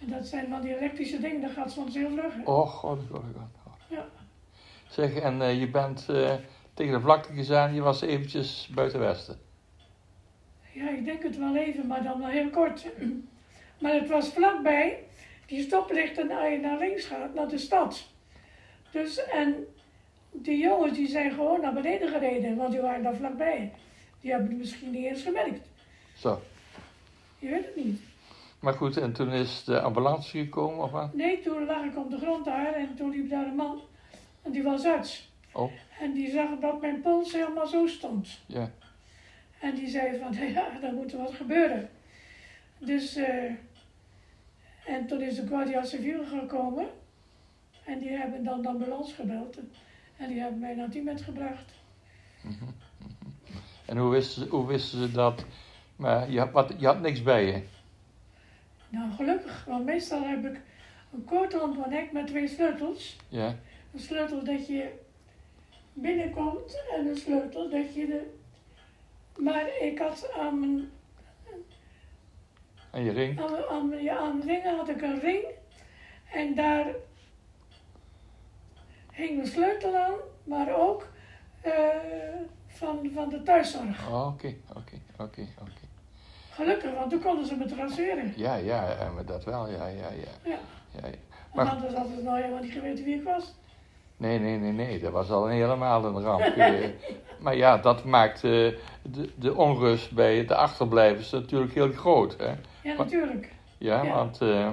En 0.00 0.10
dat 0.10 0.26
zijn 0.26 0.48
van 0.48 0.60
die 0.60 0.76
elektrische 0.76 1.20
dingen, 1.20 1.40
dat 1.40 1.50
gaat 1.50 1.72
soms 1.72 1.94
heel 1.94 2.10
vlug. 2.10 2.34
hè. 2.34 2.42
Oh, 2.44 2.68
god, 2.68 2.98
god, 3.10 3.22
god. 3.64 3.72
Ja. 3.88 4.06
Zeg, 4.88 5.14
en 5.14 5.42
eh, 5.42 5.60
je 5.60 5.70
bent 5.70 6.08
eh, 6.08 6.34
tegen 6.74 6.92
de 6.92 7.00
vlakte 7.00 7.32
gezaan, 7.32 7.74
je 7.74 7.80
was 7.80 8.00
eventjes 8.00 8.70
buiten 8.74 9.00
Westen. 9.00 9.38
Ja, 10.80 10.88
ik 10.88 11.04
denk 11.04 11.22
het 11.22 11.38
wel 11.38 11.56
even, 11.56 11.86
maar 11.86 12.02
dan 12.02 12.18
wel 12.18 12.28
heel 12.28 12.50
kort. 12.50 12.86
Maar 13.80 13.92
het 13.94 14.08
was 14.08 14.28
vlakbij 14.28 14.98
die 15.46 15.62
stoplichten 15.62 16.30
als 16.30 16.48
je 16.50 16.58
naar 16.58 16.78
links 16.78 17.04
gaat, 17.04 17.34
naar 17.34 17.48
de 17.48 17.58
stad. 17.58 18.06
Dus, 18.90 19.24
en 19.26 19.66
die 20.32 20.58
jongens 20.58 20.96
die 20.96 21.08
zijn 21.08 21.30
gewoon 21.32 21.60
naar 21.60 21.72
beneden 21.72 22.08
gereden, 22.08 22.56
want 22.56 22.70
die 22.70 22.80
waren 22.80 23.02
daar 23.02 23.14
vlakbij. 23.14 23.72
Die 24.20 24.30
hebben 24.30 24.48
het 24.48 24.58
misschien 24.58 24.90
niet 24.90 25.04
eens 25.04 25.22
gemerkt. 25.22 25.66
Zo. 26.16 26.40
Je 27.38 27.48
weet 27.48 27.64
het 27.64 27.76
niet. 27.84 28.00
Maar 28.58 28.72
goed, 28.74 28.96
en 28.96 29.12
toen 29.12 29.30
is 29.30 29.64
de 29.64 29.80
ambulance 29.80 30.38
gekomen 30.38 30.84
of 30.84 30.90
wat? 30.90 31.14
Nee, 31.14 31.40
toen 31.40 31.64
lag 31.64 31.84
ik 31.84 31.96
op 31.96 32.10
de 32.10 32.18
grond 32.18 32.44
daar 32.44 32.74
en 32.74 32.94
toen 32.96 33.10
liep 33.10 33.30
daar 33.30 33.46
een 33.46 33.54
man. 33.54 33.80
En 34.42 34.52
die 34.52 34.62
was 34.62 34.84
arts. 34.84 35.30
Oh, 35.52 35.72
En 36.00 36.12
die 36.12 36.30
zag 36.30 36.48
dat 36.60 36.80
mijn 36.80 37.00
pols 37.00 37.32
helemaal 37.32 37.66
zo 37.66 37.86
stond. 37.86 38.28
ja. 38.46 38.70
En 39.60 39.74
die 39.74 39.88
zei 39.88 40.18
van, 40.18 40.32
ja, 40.54 40.82
er 40.82 40.92
moet 40.92 41.12
wat 41.12 41.34
gebeuren. 41.34 41.88
Dus, 42.78 43.16
eh, 43.16 43.44
en 44.86 45.06
toen 45.06 45.20
is 45.22 45.34
de 45.36 45.46
Guardia 45.46 45.84
Civil 45.84 46.24
gekomen. 46.26 46.86
En 47.84 47.98
die 47.98 48.10
hebben 48.10 48.44
dan 48.44 48.62
de 48.62 48.68
ambulance 48.68 49.14
gebeld. 49.14 49.58
En 50.16 50.28
die 50.28 50.40
hebben 50.40 50.58
mij 50.60 50.74
naar 50.74 50.88
Tibet 50.90 51.22
gebracht. 51.22 51.72
En 53.86 53.96
hoe 53.96 54.10
wisten, 54.10 54.42
ze- 54.42 54.48
hoe 54.48 54.66
wisten 54.66 54.98
ze 54.98 55.12
dat? 55.12 55.44
Maar 55.96 56.30
je 56.30 56.38
had, 56.38 56.50
wat, 56.50 56.74
je 56.78 56.86
had 56.86 57.00
niks 57.00 57.22
bij 57.22 57.44
je. 57.46 57.62
Nou, 58.88 59.12
gelukkig, 59.12 59.64
want 59.64 59.84
meestal 59.84 60.22
heb 60.22 60.44
ik 60.44 60.60
een 61.12 61.24
korthand 61.24 61.86
nek 61.86 62.12
met 62.12 62.26
twee 62.26 62.48
sleutels. 62.48 63.16
Ja. 63.28 63.54
Een 63.92 64.00
sleutel 64.00 64.44
dat 64.44 64.66
je 64.66 64.92
binnenkomt 65.92 66.82
en 66.96 67.06
een 67.06 67.16
sleutel 67.16 67.70
dat 67.70 67.94
je 67.94 68.06
de... 68.06 68.38
Maar 69.36 69.64
ik 69.80 69.98
had 69.98 70.32
aan 70.38 70.60
mijn, 70.60 70.90
En 72.90 73.04
je 73.04 73.10
ring? 73.12 73.40
aan, 73.40 73.50
mijn- 73.50 73.66
aan, 73.70 73.88
mijn- 73.88 74.02
ja, 74.02 74.16
aan 74.18 74.36
mijn 74.38 74.48
ringen 74.48 74.76
had 74.76 74.88
ik 74.88 75.02
een 75.02 75.20
ring. 75.20 75.44
En 76.32 76.54
daar 76.54 76.86
hing 79.12 79.38
een 79.40 79.46
sleutel 79.46 79.96
aan, 79.96 80.14
maar 80.44 80.74
ook 80.76 81.08
eh, 81.60 81.72
van, 82.66 83.10
van 83.14 83.28
de 83.28 83.42
thuiszorg. 83.42 84.08
Oh, 84.08 84.26
oké, 84.26 84.54
oké, 84.68 84.98
oké, 85.18 85.46
oké. 85.60 85.80
Gelukkig, 86.50 86.94
want 86.94 87.10
toen 87.10 87.20
konden 87.20 87.46
ze 87.46 87.56
me 87.56 87.66
traceren. 87.66 88.32
Ja, 88.36 88.54
ja, 88.54 88.90
ja, 89.00 89.10
maar 89.10 89.24
dat 89.24 89.44
wel, 89.44 89.68
ja, 89.68 89.86
ja, 89.86 90.08
ja. 90.10 90.50
Ja, 90.50 90.58
ja, 90.90 91.06
ja. 91.06 91.14
want 91.52 91.54
Maar- 91.54 91.68
anders 91.68 91.94
hadden 91.94 92.16
ze 92.16 92.22
nou 92.22 92.40
helemaal 92.40 92.62
niet 92.62 92.72
geweten 92.72 93.04
wie 93.04 93.16
ik 93.16 93.22
was. 93.24 93.54
Nee, 94.20 94.38
nee, 94.38 94.56
nee, 94.58 94.72
nee, 94.72 94.98
dat 95.00 95.12
was 95.12 95.30
al 95.30 95.46
helemaal 95.46 96.04
een 96.04 96.22
ramp. 96.22 96.40
Eh, 96.56 96.84
maar 97.40 97.56
ja, 97.56 97.76
dat 97.76 98.04
maakt 98.04 98.44
eh, 98.44 98.50
de, 99.02 99.30
de 99.38 99.54
onrust 99.56 100.12
bij 100.12 100.44
de 100.46 100.54
achterblijvers 100.54 101.30
natuurlijk 101.30 101.74
heel 101.74 101.92
groot. 101.92 102.36
Hè? 102.38 102.52
Ja, 102.90 102.96
natuurlijk. 102.96 103.52
Ja, 103.78 104.02
Ja. 104.02 104.14
want, 104.14 104.40
eh, 104.40 104.70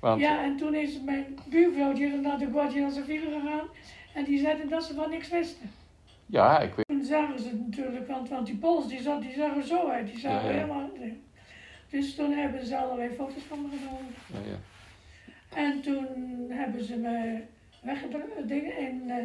want 0.00 0.20
Ja, 0.20 0.44
en 0.44 0.56
toen 0.56 0.74
is 0.74 1.00
mijn 1.04 1.38
buurvrouw 1.50 1.92
die 1.92 2.06
is 2.06 2.20
naar 2.20 2.38
de 2.38 2.48
Guardia 2.52 2.90
Civil 2.90 3.20
gegaan. 3.40 3.66
En 4.14 4.24
die 4.24 4.38
zeiden 4.38 4.68
dat 4.68 4.84
ze 4.84 4.94
van 4.94 5.10
niks 5.10 5.28
wisten. 5.30 5.70
ja, 6.26 6.60
ik 6.60 6.74
weet. 6.74 6.86
Toen 6.86 7.04
zagen 7.04 7.38
ze 7.38 7.48
het 7.48 7.66
natuurlijk, 7.66 8.08
want, 8.08 8.28
want 8.28 8.46
die 8.46 8.56
pols 8.56 8.88
die 8.88 9.00
zag, 9.02 9.20
die 9.20 9.32
zag 9.34 9.56
er 9.56 9.62
zo 9.64 9.88
uit. 9.88 10.06
Die 10.06 10.18
zagen 10.18 10.48
Ja, 10.48 10.52
ja. 10.54 10.58
helemaal... 10.58 10.90
Dus 11.90 12.14
toen 12.14 12.32
hebben 12.32 12.66
ze 12.66 12.76
allerlei 12.76 13.10
foto's 13.10 13.42
van 13.48 13.62
me 13.62 13.68
genomen. 13.68 14.14
Ja, 14.26 14.38
ja. 14.50 14.58
En 15.62 15.80
toen 15.80 16.06
hebben 16.48 16.84
ze 16.84 16.96
me 16.96 17.40
weggedrukt 17.82 18.50
en 18.78 19.02
eh, 19.06 19.24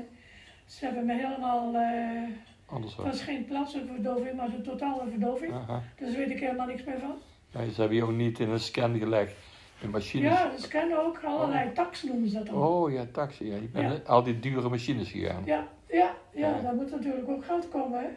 ze 0.66 0.86
hebben 0.86 1.06
me 1.06 1.14
helemaal... 1.14 1.76
eh 1.76 2.30
Anders 2.70 2.96
het 2.96 3.06
was 3.06 3.22
geen 3.22 3.46
plaatsverdoving, 3.46 4.36
maar 4.36 4.52
de 4.52 4.62
totale 4.62 5.10
verdoving. 5.10 5.54
Aha. 5.54 5.82
Dus 5.98 6.16
weet 6.16 6.30
ik 6.30 6.40
helemaal 6.40 6.68
niks 6.68 6.84
meer 6.84 7.00
van. 7.00 7.16
Ja, 7.52 7.72
ze 7.72 7.80
hebben 7.80 7.98
je 7.98 8.04
ook 8.04 8.12
niet 8.12 8.40
in 8.40 8.50
een 8.50 8.60
scan 8.60 8.98
gelegd. 8.98 9.34
In 9.82 9.90
machines. 9.90 10.32
Ja, 10.32 10.58
ze 10.58 10.68
kennen 10.68 11.06
ook 11.06 11.24
allerlei 11.24 11.72
tax 11.74 12.04
noemen 12.04 12.30
ze 12.30 12.36
dat 12.38 12.46
dan. 12.46 12.56
Oh 12.56 12.92
ja, 12.92 13.06
taxi. 13.12 13.46
Ja. 13.46 13.56
Je 13.56 13.62
bent 13.68 13.94
Ja. 13.98 14.10
al 14.12 14.24
die 14.24 14.40
dure 14.40 14.70
machines 14.70 15.12
gegaan. 15.12 15.42
Ja, 15.46 15.68
ja, 15.90 16.16
ja, 16.34 16.48
Ja. 16.56 16.62
daar 16.62 16.74
moet 16.76 16.92
natuurlijk 16.92 17.30
ook 17.30 17.46
geld 17.46 17.70
komen, 17.70 18.00
hè. 18.00 18.08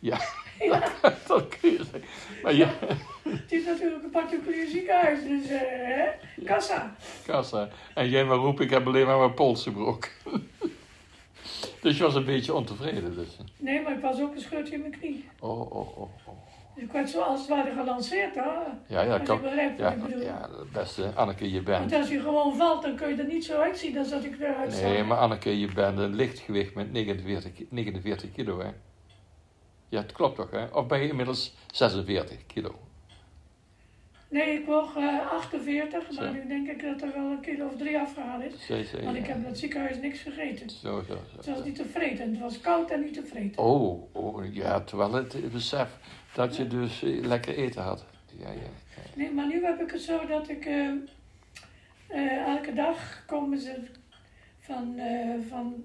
dat 1.26 1.48
kun 1.60 1.70
je 1.70 1.76
zeggen. 1.76 2.02
Maar 2.42 2.54
ja, 2.54 2.68
Het 3.46 3.54
is 3.54 3.64
natuurlijk 3.66 4.04
een 4.04 4.10
particulier 4.10 4.66
ziekenhuis, 4.66 5.18
dus 5.22 5.48
eh, 5.48 5.58
hè, 5.60 6.08
kassa. 6.44 6.94
kassa. 7.26 7.68
En 7.94 8.08
jij 8.08 8.24
maar 8.24 8.36
roepen, 8.36 8.64
ik 8.64 8.70
heb 8.70 8.86
alleen 8.86 9.06
maar 9.06 9.18
mijn 9.18 9.34
pols 9.34 9.62
gebroken. 9.62 10.10
dus 11.82 11.96
je 11.96 12.02
was 12.02 12.14
een 12.14 12.24
beetje 12.24 12.54
ontevreden. 12.54 13.14
Dus. 13.14 13.36
Nee, 13.56 13.82
maar 13.82 13.92
ik 13.92 14.00
was 14.00 14.20
ook 14.20 14.34
een 14.34 14.40
scheurtje 14.40 14.74
in 14.74 14.80
mijn 14.80 14.98
knie. 14.98 15.28
Oh, 15.40 15.60
oh, 15.60 15.98
oh, 15.98 15.98
oh. 15.98 16.36
Dus 16.74 16.84
ik 16.84 16.92
werd 16.92 17.10
zo 17.10 17.20
als 17.20 17.40
het 17.40 17.48
ware 17.48 17.72
gelanceerd, 17.72 18.34
hoor. 18.34 18.62
Ja, 18.86 19.00
ja, 19.02 19.18
kan, 19.18 19.40
wat 19.40 19.52
ja, 19.78 19.94
ja, 20.20 20.48
beste 20.72 21.12
Anneke, 21.14 21.50
je 21.50 21.62
bent... 21.62 21.78
Want 21.90 22.02
als 22.02 22.08
je 22.10 22.20
gewoon 22.20 22.56
valt, 22.56 22.82
dan 22.82 22.96
kun 22.96 23.08
je 23.08 23.22
er 23.22 23.28
niet 23.28 23.44
zo 23.44 23.60
uitzien 23.60 23.98
als 23.98 24.08
dat 24.10 24.24
ik 24.24 24.40
eruit. 24.40 24.82
Nee, 24.82 25.04
maar 25.04 25.18
Anneke, 25.18 25.58
je 25.60 25.72
bent 25.72 25.98
een 25.98 26.14
lichtgewicht 26.14 26.74
met 26.74 26.92
49, 26.92 27.52
ki- 27.52 27.66
49 27.70 28.32
kilo, 28.32 28.58
hè? 28.60 28.68
Ja, 29.88 30.00
het 30.00 30.12
klopt 30.12 30.36
toch, 30.36 30.50
hè? 30.50 30.64
Of 30.64 30.86
ben 30.86 31.00
je 31.02 31.08
inmiddels 31.08 31.54
46 31.72 32.46
kilo? 32.46 32.74
Nee, 34.28 34.58
ik 34.58 34.66
woog 34.66 34.96
eh 34.96 35.30
48, 35.30 36.12
Zo. 36.12 36.20
maar 36.20 36.32
nu 36.32 36.46
denk 36.46 36.68
ik 36.68 36.82
dat 36.82 37.02
er 37.02 37.12
wel 37.12 37.30
een 37.30 37.40
kilo 37.40 37.66
of 37.66 37.76
drie 37.76 37.98
afgehaald 37.98 38.42
is. 38.42 38.68
Want 39.02 39.16
ik 39.16 39.26
heb 39.26 39.36
in 39.36 39.44
het 39.44 39.58
ziekenhuis 39.58 40.00
niks 40.00 40.20
gegeten. 40.20 40.70
Zo, 40.70 41.02
zo, 41.08 41.14
zo. 41.14 41.36
Het 41.36 41.46
was 41.46 41.64
niet 41.64 41.74
te 41.74 41.84
vreten. 41.84 42.30
Het 42.30 42.40
was 42.40 42.60
koud 42.60 42.90
en 42.90 43.00
niet 43.00 43.14
te 43.14 43.22
vreten. 43.22 43.62
Oh, 43.62 44.14
oh, 44.16 44.54
ja, 44.54 44.80
terwijl 44.80 45.12
het 45.12 45.52
besef 45.52 45.98
dat 46.34 46.56
je 46.56 46.66
dus 46.66 47.02
eh, 47.02 47.24
lekker 47.24 47.56
eten 47.56 47.82
had. 47.82 48.04
Ja, 48.38 48.48
ja. 48.48 48.54
ja. 48.54 49.02
Nee, 49.14 49.32
maar 49.32 49.46
nu 49.46 49.64
heb 49.64 49.80
ik 49.80 49.90
het 49.90 50.00
zo 50.00 50.26
dat 50.26 50.48
ik 50.48 50.64
eh, 50.64 50.88
eh, 52.06 52.46
elke 52.46 52.72
dag 52.72 53.22
komen 53.26 53.58
ze 53.58 53.74
van, 54.58 55.00
van, 55.48 55.84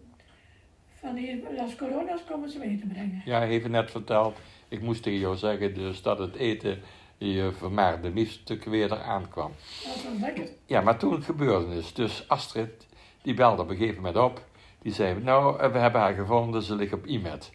van 1.00 1.16
hier, 1.16 1.38
Las 1.56 1.76
Coronas 1.76 2.24
komen 2.24 2.50
ze 2.50 2.58
mee 2.60 2.80
te 2.80 2.88
brengen. 2.88 3.22
Ja, 3.26 3.42
heeft 3.42 3.68
net 3.68 3.92
verteld, 3.92 4.38
ik 4.68 4.82
moest 4.82 5.04
tegen 5.04 5.20
jou 5.20 5.38
zeggen 5.38 5.74
dus 5.74 6.02
dat 6.02 6.20
het 6.20 6.36
eten 6.36 6.82
je 7.28 7.52
vermaarde 7.58 8.10
liefstuk 8.10 8.64
weer 8.64 8.92
eraan 8.92 9.30
kwam. 9.30 9.52
Dat 9.84 10.04
was 10.04 10.20
lekker. 10.20 10.50
Ja, 10.66 10.82
maar 10.82 10.98
toen 10.98 11.24
gebeurde 11.24 11.76
het. 11.76 11.96
Dus 11.96 12.28
Astrid, 12.28 12.88
die 13.22 13.34
belde 13.34 13.62
op 13.62 13.70
een 13.70 13.78
gegeven 13.78 14.02
moment 14.02 14.18
op. 14.18 14.44
Die 14.82 14.94
zei, 14.94 15.24
nou, 15.24 15.60
eh, 15.60 15.72
we 15.72 15.78
hebben 15.78 16.02
haar 16.02 16.14
gevonden, 16.14 16.64
ze 16.64 16.76
ligt 16.76 16.94
op 16.94 17.06
IMED. 17.06 17.52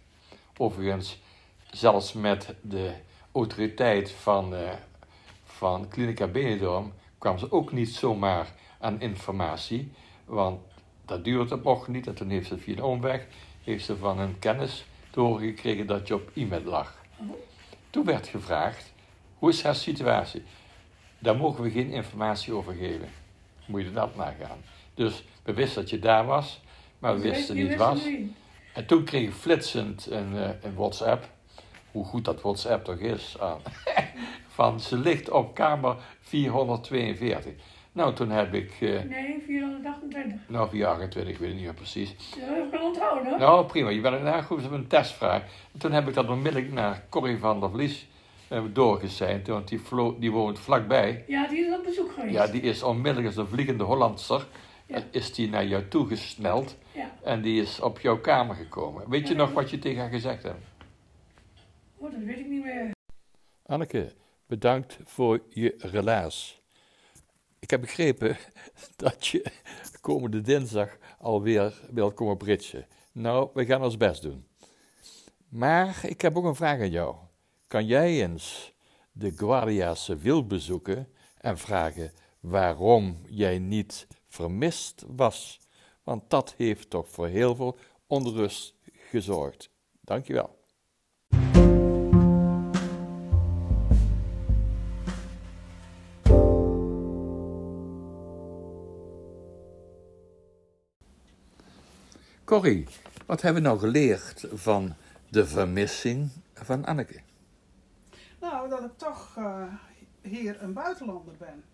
Overigens, 0.56 1.22
zelfs 1.70 2.12
met 2.12 2.54
de 2.60 2.92
autoriteit 3.32 4.10
van, 4.10 4.54
eh 4.54 4.72
van 5.44 5.88
Clinica 5.88 6.26
Benidorm 6.26 6.92
kwam 7.18 7.38
ze 7.38 7.52
ook 7.52 7.72
niet 7.72 7.88
zomaar 7.88 8.52
aan 8.80 9.00
informatie. 9.00 9.92
Want 10.24 10.60
dat 11.04 11.24
duurde 11.24 11.54
het 11.54 11.64
mocht 11.64 11.88
niet. 11.88 12.06
En 12.06 12.14
toen 12.14 12.28
heeft 12.28 12.48
ze 12.48 12.58
via 12.58 12.76
een 12.76 12.82
omweg, 12.82 13.26
heeft 13.62 13.84
ze 13.84 13.96
van 13.96 14.18
een 14.18 14.38
kennis 14.38 14.86
te 15.10 15.20
horen 15.20 15.46
gekregen 15.46 15.86
dat 15.86 16.08
je 16.08 16.14
op 16.14 16.30
IMED 16.32 16.64
lag. 16.64 16.98
Toen 17.90 18.04
werd 18.04 18.26
gevraagd, 18.26 18.92
hoe 19.38 19.50
is 19.50 19.62
haar 19.62 19.74
situatie? 19.74 20.42
Daar 21.18 21.36
mogen 21.36 21.62
we 21.64 21.70
geen 21.70 21.90
informatie 21.90 22.52
over 22.52 22.74
geven. 22.74 23.08
Moet 23.66 23.82
je 23.82 23.92
dat 23.92 24.16
nagaan. 24.16 24.58
Dus 24.94 25.24
we 25.42 25.52
wisten 25.54 25.80
dat 25.80 25.90
je 25.90 25.98
daar 25.98 26.26
was, 26.26 26.60
maar 26.98 27.14
we 27.14 27.20
wisten 27.20 27.54
wist- 27.54 27.68
niet 27.68 27.78
was. 27.78 28.00
En 28.74 28.86
toen 28.86 29.04
kreeg 29.04 29.28
ik 29.28 29.34
flitsend 29.34 30.06
een, 30.10 30.36
eh, 30.36 30.48
een 30.62 30.74
WhatsApp, 30.74 31.28
hoe 31.90 32.04
goed 32.04 32.24
dat 32.24 32.40
WhatsApp 32.40 32.84
toch 32.84 32.98
is, 32.98 33.36
aan, 33.40 33.58
van 34.48 34.80
ze 34.80 34.98
ligt 34.98 35.30
op 35.30 35.54
kamer 35.54 35.96
442. 36.20 37.52
Nou, 37.92 38.14
toen 38.14 38.30
heb 38.30 38.54
ik, 38.54 38.70
eh, 38.80 39.02
Nee, 39.02 39.42
428. 39.46 40.38
nou 40.48 40.68
428, 40.68 41.32
ik 41.32 41.38
weet 41.38 41.48
het 41.48 41.56
niet 41.56 41.66
meer 41.66 41.74
precies. 41.74 42.14
Dat 42.30 42.48
heb 42.48 42.64
ik 42.64 42.70
wel 42.70 42.86
onthouden. 42.86 43.38
Nou, 43.38 43.66
prima, 43.66 43.88
je 43.88 44.00
bent 44.00 44.22
daar 44.24 44.42
goed 44.42 44.64
op 44.64 44.70
een 44.72 44.86
testvraag. 44.86 45.42
En 45.72 45.78
toen 45.78 45.92
heb 45.92 46.08
ik 46.08 46.14
dat 46.14 46.28
onmiddellijk 46.28 46.72
naar 46.72 47.02
Corrie 47.08 47.38
van 47.38 47.60
der 47.60 47.70
Vlies 47.70 48.06
eh, 48.48 48.62
doorgezeind, 48.72 49.46
want 49.46 49.68
die, 49.68 49.80
vlo- 49.80 50.18
die 50.18 50.30
woont 50.32 50.58
vlakbij. 50.58 51.24
Ja, 51.28 51.46
die 51.48 51.66
is 51.66 51.74
op 51.76 51.84
bezoek 51.84 52.12
geweest. 52.12 52.34
Ja, 52.34 52.46
die 52.46 52.60
is 52.62 52.82
onmiddellijk 52.82 53.26
als 53.26 53.36
een 53.36 53.46
vliegende 53.52 53.84
Hollandser, 53.84 54.46
Ja. 54.86 55.02
is 55.10 55.32
die 55.34 55.48
naar 55.48 55.66
jou 55.66 55.88
toegesneld 55.88 56.76
Ja. 56.92 57.10
en 57.22 57.42
die 57.42 57.62
is 57.62 57.80
op 57.80 58.00
jouw 58.00 58.20
kamer 58.20 58.54
gekomen. 58.54 59.10
Weet 59.10 59.28
je 59.28 59.34
nog 59.34 59.52
wat 59.52 59.70
je 59.70 59.78
tegen 59.78 60.00
haar 60.00 60.10
gezegd 60.10 60.42
hebt? 60.42 60.64
Oh, 61.96 62.10
dat 62.12 62.20
weet 62.20 62.38
ik 62.38 62.46
niet 62.48 62.64
meer. 62.64 62.90
Anneke, 63.66 64.12
bedankt 64.46 64.98
voor 65.04 65.40
je 65.48 65.74
relaas. 65.78 66.60
Ik 67.58 67.70
heb 67.70 67.80
begrepen 67.80 68.36
dat 68.96 69.26
je 69.26 69.44
komende 70.00 70.40
dinsdag 70.40 70.96
alweer 71.18 71.80
wilt 71.90 72.14
komen 72.14 72.36
britsen. 72.36 72.86
Nou, 73.12 73.48
we 73.54 73.64
gaan 73.66 73.82
ons 73.82 73.96
best 73.96 74.22
doen. 74.22 74.46
Maar 75.48 75.98
ik 76.02 76.20
heb 76.20 76.36
ook 76.36 76.44
een 76.44 76.54
vraag 76.54 76.80
aan 76.80 76.90
jou. 76.90 77.14
Kan 77.66 77.86
jij 77.86 78.22
eens 78.22 78.72
de 79.12 79.32
Guardia 79.36 79.94
Civil 79.94 80.46
bezoeken 80.46 81.08
en 81.38 81.58
vragen 81.58 82.12
waarom 82.40 83.16
jij 83.28 83.58
niet 83.58 84.06
vermist 84.28 85.04
was? 85.06 85.60
Want 86.02 86.30
dat 86.30 86.54
heeft 86.56 86.90
toch 86.90 87.08
voor 87.08 87.26
heel 87.26 87.54
veel 87.54 87.78
onrust 88.06 88.74
gezorgd. 89.10 89.70
Dankjewel. 90.00 90.54
Corrie, 102.44 102.86
wat 103.26 103.42
hebben 103.42 103.62
we 103.62 103.68
nou 103.68 103.78
geleerd 103.78 104.46
van 104.52 104.94
de 105.30 105.46
vermissing 105.46 106.30
van 106.54 106.84
Anneke? 106.84 107.25
Nou, 108.68 108.80
dat 108.80 108.90
het 108.90 108.98
toch 108.98 109.34
eh, 109.36 109.62
hier 110.22 110.62
een 110.62 110.72
buitenlander 110.72 111.34
ben. 111.38 111.64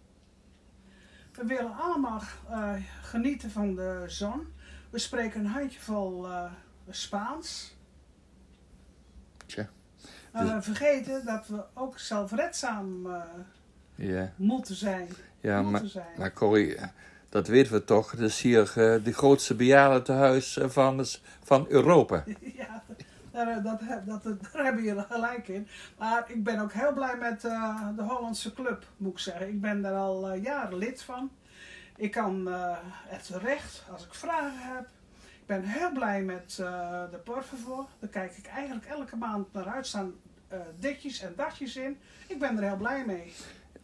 We 1.32 1.44
willen 1.46 1.76
allemaal 1.76 2.20
eh, 2.50 2.74
genieten 3.02 3.50
van 3.50 3.74
de 3.74 4.04
zon. 4.06 4.46
We 4.90 4.98
spreken 4.98 5.40
een 5.40 5.46
handjevol 5.46 6.28
eh, 6.28 6.52
Spaans. 6.90 7.76
Tja. 9.46 9.68
Maar 10.32 10.54
we 10.54 10.62
vergeten 10.62 11.24
dat 11.24 11.46
we 11.46 11.64
ook 11.74 11.98
zelfredzaam 11.98 13.08
moeten 14.36 14.74
zijn. 14.74 15.08
ja 15.40 15.62
moeten 15.62 15.80
maar, 15.82 15.90
zijn. 15.90 16.18
maar 16.18 16.32
Corrie, 16.32 16.78
dat 17.32 17.46
weten 17.46 17.72
we 17.72 17.84
toch. 17.84 18.10
Het 18.10 18.20
is 18.20 18.40
hier 18.40 18.72
de 19.02 19.12
grootste 19.12 19.54
bejaardentehuis 19.54 20.56
eh, 20.56 20.68
van, 20.68 21.04
van 21.42 21.66
Europa. 21.68 22.24
Ja, 22.40 22.84
daar, 23.32 23.62
dat, 23.62 23.80
heb- 23.82 24.06
dat, 24.06 24.22
daar 24.52 24.64
hebben 24.64 24.82
jullie 24.84 25.02
gelijk 25.08 25.48
in. 25.48 25.68
Maar 25.98 26.24
ik 26.30 26.44
ben 26.44 26.58
ook 26.58 26.72
heel 26.72 26.92
blij 26.92 27.16
met 27.16 27.44
eh, 27.44 27.88
de 27.96 28.02
Hollandse 28.02 28.52
Club, 28.54 28.84
moet 28.96 29.12
ik 29.12 29.18
zeggen. 29.18 29.48
Ik 29.48 29.60
ben 29.60 29.82
daar 29.82 29.94
al 29.94 30.30
eh, 30.30 30.42
jaren 30.42 30.78
lid 30.78 31.02
van. 31.02 31.30
Ik 31.96 32.10
kan 32.10 32.48
eh 32.48 32.76
het 33.06 33.26
terecht 33.26 33.84
als 33.92 34.04
ik 34.04 34.14
vragen 34.14 34.74
heb. 34.74 34.86
Ik 35.40 35.46
ben 35.48 35.62
heel 35.64 35.92
blij 35.92 36.22
met 36.22 36.58
eh, 36.60 37.02
de 37.10 37.16
Porvervoor. 37.24 37.86
Daar 37.98 38.10
kijk 38.10 38.36
ik 38.36 38.46
eigenlijk 38.46 38.86
elke 38.86 39.16
maand 39.16 39.52
naar 39.52 39.66
uit. 39.68 39.86
staan 39.86 40.12
eh 40.48 40.58
ditjes 40.78 41.20
en 41.22 41.32
datjes 41.36 41.76
in. 41.76 41.98
Ik 42.28 42.38
ben 42.38 42.56
er 42.56 42.62
heel 42.68 42.76
blij 42.76 43.04
mee. 43.06 43.32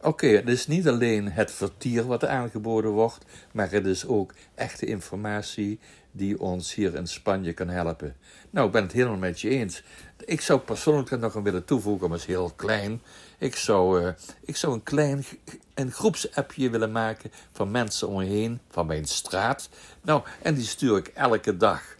Oké, 0.01 0.27
het 0.27 0.47
is 0.49 0.67
niet 0.67 0.87
alleen 0.87 1.31
het 1.31 1.51
vertier 1.51 2.05
wat 2.05 2.25
aangeboden 2.25 2.91
wordt, 2.91 3.25
maar 3.51 3.71
het 3.71 3.85
is 3.85 4.07
ook 4.07 4.33
echte 4.55 4.85
informatie 4.85 5.79
die 6.11 6.39
ons 6.39 6.73
hier 6.73 6.95
in 6.95 7.07
Spanje 7.07 7.53
kan 7.53 7.67
helpen. 7.67 8.15
Nou, 8.49 8.67
ik 8.67 8.71
ben 8.71 8.83
het 8.83 8.91
helemaal 8.91 9.17
met 9.17 9.41
je 9.41 9.49
eens. 9.49 9.83
Ik 10.25 10.41
zou 10.41 10.59
persoonlijk 10.59 11.11
er 11.11 11.19
nog 11.19 11.35
een 11.35 11.43
willen 11.43 11.65
toevoegen, 11.65 12.09
maar 12.09 12.17
het 12.17 12.27
is 12.27 12.35
heel 12.35 12.51
klein. 12.55 13.01
Ik 13.37 13.55
zou, 13.55 14.03
eh, 14.03 14.13
ik 14.41 14.55
zou 14.55 14.73
een 14.73 14.83
klein 14.83 15.25
een 15.73 15.91
groepsappje 15.91 16.69
willen 16.69 16.91
maken 16.91 17.31
van 17.51 17.71
mensen 17.71 18.07
om 18.07 18.17
me 18.17 18.25
heen, 18.25 18.59
van 18.69 18.85
mijn 18.85 19.05
straat. 19.05 19.69
Nou, 20.01 20.23
en 20.41 20.55
die 20.55 20.65
stuur 20.65 20.97
ik 20.97 21.07
elke 21.07 21.57
dag 21.57 21.95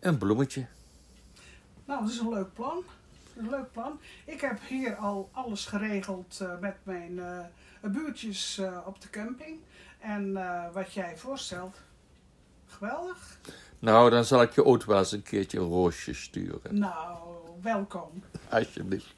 een 0.00 0.18
bloemetje. 0.18 0.66
Nou, 1.84 2.00
dat 2.00 2.10
is 2.10 2.18
een 2.18 2.28
leuk 2.28 2.52
plan. 2.54 2.84
Een 3.36 3.50
leuk 3.50 3.72
plan. 3.72 4.00
Ik 4.24 4.40
heb 4.40 4.58
hier 4.68 4.96
al 4.96 5.28
alles 5.32 5.66
geregeld 5.66 6.38
eh, 6.40 6.58
met 6.60 6.76
mijn 6.82 7.18
eh, 7.18 7.90
buurtjes 7.90 8.60
op 8.84 9.00
de 9.00 9.10
camping. 9.10 9.58
En 9.98 10.32
wat 10.72 10.92
jij 10.92 11.16
voorstelt, 11.16 11.76
geweldig. 12.74 13.38
Nou, 13.78 14.10
dan 14.10 14.24
zal 14.24 14.42
ik 14.42 14.52
je 14.52 14.64
ook 14.64 14.84
wel 14.84 14.98
eens 14.98 15.12
een 15.12 15.22
keertje 15.22 15.58
een 15.58 15.68
roosje 15.68 16.14
sturen. 16.14 16.78
Nou, 16.78 17.18
welkom. 17.62 18.22
Alsjeblieft. 18.48 19.14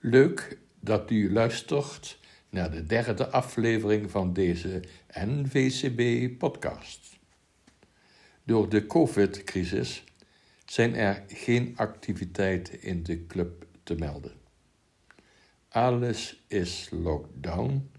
Leuk 0.00 0.58
dat 0.80 1.10
u 1.10 1.32
luistert 1.32 2.18
naar 2.50 2.70
de 2.70 2.86
derde 2.86 3.30
aflevering 3.30 4.10
van 4.10 4.32
deze 4.32 4.82
NVCB-podcast. 5.08 7.18
Door 8.42 8.68
de 8.68 8.86
COVID-crisis 8.86 10.04
zijn 10.64 10.94
er 10.94 11.22
geen 11.28 11.72
activiteiten 11.76 12.82
in 12.82 13.02
de 13.02 13.26
club 13.26 13.66
te 13.82 13.94
melden. 13.94 14.32
Alles 15.68 16.44
is 16.48 16.88
lockdown 16.90 17.90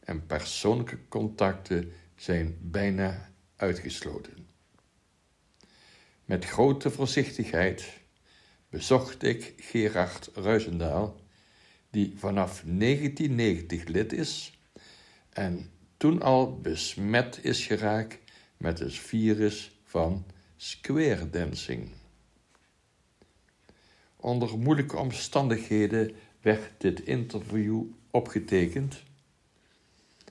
en 0.00 0.26
persoonlijke 0.26 0.98
contacten 1.08 1.92
zijn 2.16 2.56
bijna 2.60 3.28
uitgesloten. 3.58 4.46
Met 6.24 6.44
grote 6.44 6.90
voorzichtigheid 6.90 8.00
bezocht 8.70 9.22
ik 9.22 9.54
Gerard 9.56 10.30
Ruizendaal, 10.34 11.20
die 11.90 12.14
vanaf 12.16 12.62
1990 12.66 13.84
lid 13.84 14.12
is 14.12 14.58
en 15.30 15.70
toen 15.96 16.22
al 16.22 16.60
besmet 16.60 17.44
is 17.44 17.66
geraakt 17.66 18.18
met 18.56 18.78
het 18.78 18.94
virus 18.94 19.78
van 19.84 20.24
square 20.56 21.30
dancing. 21.30 21.90
Onder 24.16 24.58
moeilijke 24.58 24.96
omstandigheden 24.96 26.14
werd 26.40 26.70
dit 26.78 27.00
interview 27.00 27.82
opgetekend. 28.10 29.02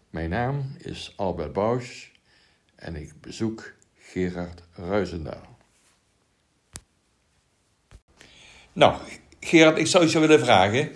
Mijn 0.09 0.29
naam 0.29 0.75
is 0.77 1.13
Albert 1.15 1.53
Bausch 1.53 2.16
en 2.77 2.95
ik 2.95 3.21
bezoek 3.21 3.73
Gerard 3.95 4.63
Ruizendaal. 4.75 5.57
Nou, 8.73 8.97
Gerard, 9.39 9.77
ik 9.77 9.87
zou 9.87 10.03
je 10.03 10.09
zo 10.09 10.19
willen 10.19 10.39
vragen. 10.39 10.91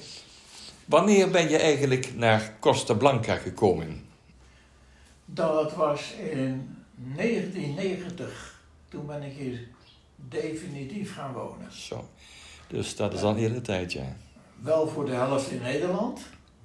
Wanneer 0.86 1.30
ben 1.30 1.50
je 1.50 1.58
eigenlijk 1.58 2.16
naar 2.16 2.56
Costa 2.60 2.94
Blanca 2.94 3.36
gekomen? 3.36 4.06
Dat 5.26 5.74
was 5.74 6.14
in 6.14 6.78
1990. 6.96 8.60
Toen 8.90 9.06
ben 9.06 9.24
ik 9.24 9.34
hier 9.34 9.68
definitief 10.16 11.14
gaan 11.14 11.34
wonen. 11.34 11.74
Zo. 11.74 12.10
Dus 12.68 12.96
dat 12.96 13.14
is 13.14 13.22
al 13.22 13.30
een 13.30 13.38
hele 13.38 13.62
tijd, 13.62 13.94
ja. 13.94 14.16
Wel 14.60 14.88
voor 14.88 15.06
de 15.06 15.12
helft 15.12 15.52
in 15.52 15.62
Nederland, 15.62 16.22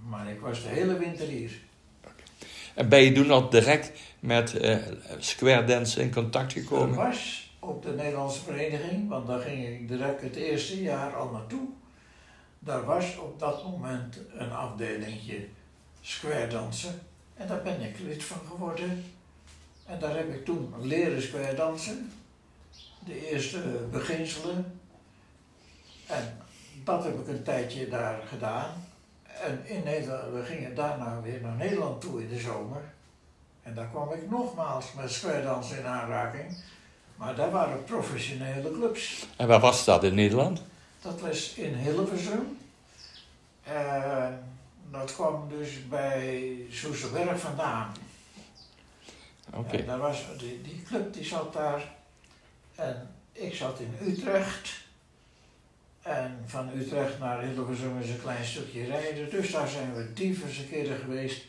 maar 0.08 0.30
ik 0.30 0.40
was 0.40 0.62
de 0.62 0.68
hele 0.68 0.98
winter 0.98 1.26
hier. 1.26 1.65
En 2.76 2.88
ben 2.88 3.00
je 3.00 3.12
toen 3.12 3.30
al 3.30 3.50
direct 3.50 3.92
met 4.20 4.56
eh, 4.56 4.76
square 5.18 5.64
dance 5.64 6.00
in 6.00 6.12
contact 6.12 6.56
Ik 6.56 6.62
gekomen? 6.62 6.96
was 6.96 7.50
op 7.58 7.82
de 7.82 7.92
Nederlandse 7.92 8.42
vereniging, 8.42 9.08
want 9.08 9.26
daar 9.26 9.40
ging 9.40 9.66
ik 9.66 9.88
direct 9.88 10.22
het 10.22 10.36
eerste 10.36 10.82
jaar 10.82 11.16
al 11.16 11.30
naartoe. 11.30 11.68
Daar 12.58 12.84
was 12.84 13.18
op 13.18 13.38
dat 13.38 13.64
moment 13.64 14.18
een 14.34 14.52
afdelingje 14.52 15.46
square 16.00 16.46
dansen. 16.46 17.00
En 17.34 17.48
daar 17.48 17.62
ben 17.62 17.80
ik 17.80 17.98
lid 17.98 18.24
van 18.24 18.40
geworden. 18.50 19.04
En 19.86 19.98
daar 19.98 20.16
heb 20.16 20.34
ik 20.34 20.44
toen 20.44 20.74
leren 20.80 21.22
square 21.22 21.54
dansen. 21.54 22.12
De 23.04 23.30
eerste 23.30 23.58
beginselen. 23.90 24.80
En 26.06 26.38
dat 26.84 27.04
heb 27.04 27.20
ik 27.20 27.28
een 27.28 27.42
tijdje 27.42 27.88
daar 27.88 28.22
gedaan. 28.28 28.84
En 29.42 29.60
in 29.64 29.82
Nederland, 29.84 30.32
we 30.32 30.44
gingen 30.44 30.74
daarna 30.74 31.20
weer 31.20 31.40
naar 31.40 31.56
Nederland 31.56 32.00
toe 32.00 32.22
in 32.22 32.28
de 32.28 32.38
zomer. 32.38 32.82
En 33.62 33.74
daar 33.74 33.88
kwam 33.88 34.12
ik 34.12 34.30
nogmaals 34.30 34.92
met 34.92 35.10
square 35.10 35.42
dansen 35.42 35.78
in 35.78 35.86
aanraking. 35.86 36.56
Maar 37.16 37.34
daar 37.34 37.50
waren 37.50 37.84
professionele 37.84 38.72
clubs. 38.72 39.26
En 39.36 39.46
waar 39.46 39.60
was 39.60 39.84
dat 39.84 40.04
in 40.04 40.14
Nederland? 40.14 40.62
Dat 41.02 41.20
was 41.20 41.54
in 41.54 41.74
Hilversum. 41.74 42.58
En 43.62 44.44
dat 44.90 45.14
kwam 45.14 45.48
dus 45.48 45.88
bij 45.88 46.56
Soesterberg 46.70 47.40
vandaan. 47.40 47.94
Oké. 49.54 49.76
En 49.76 49.86
daar 49.86 49.98
was, 49.98 50.24
die, 50.38 50.62
die 50.62 50.82
club 50.82 51.12
die 51.12 51.24
zat 51.24 51.52
daar. 51.52 51.94
En 52.74 53.14
ik 53.32 53.54
zat 53.54 53.80
in 53.80 53.96
Utrecht. 54.08 54.85
En 56.06 56.38
van 56.46 56.70
Utrecht 56.78 57.18
naar 57.18 57.42
Hilversum 57.42 58.00
is 58.00 58.08
een 58.08 58.22
klein 58.22 58.44
stukje 58.44 58.84
rijden. 58.84 59.30
Dus 59.30 59.52
daar 59.52 59.68
zijn 59.68 59.94
we 59.94 60.12
diverse 60.12 60.66
keren 60.66 60.96
geweest. 60.96 61.44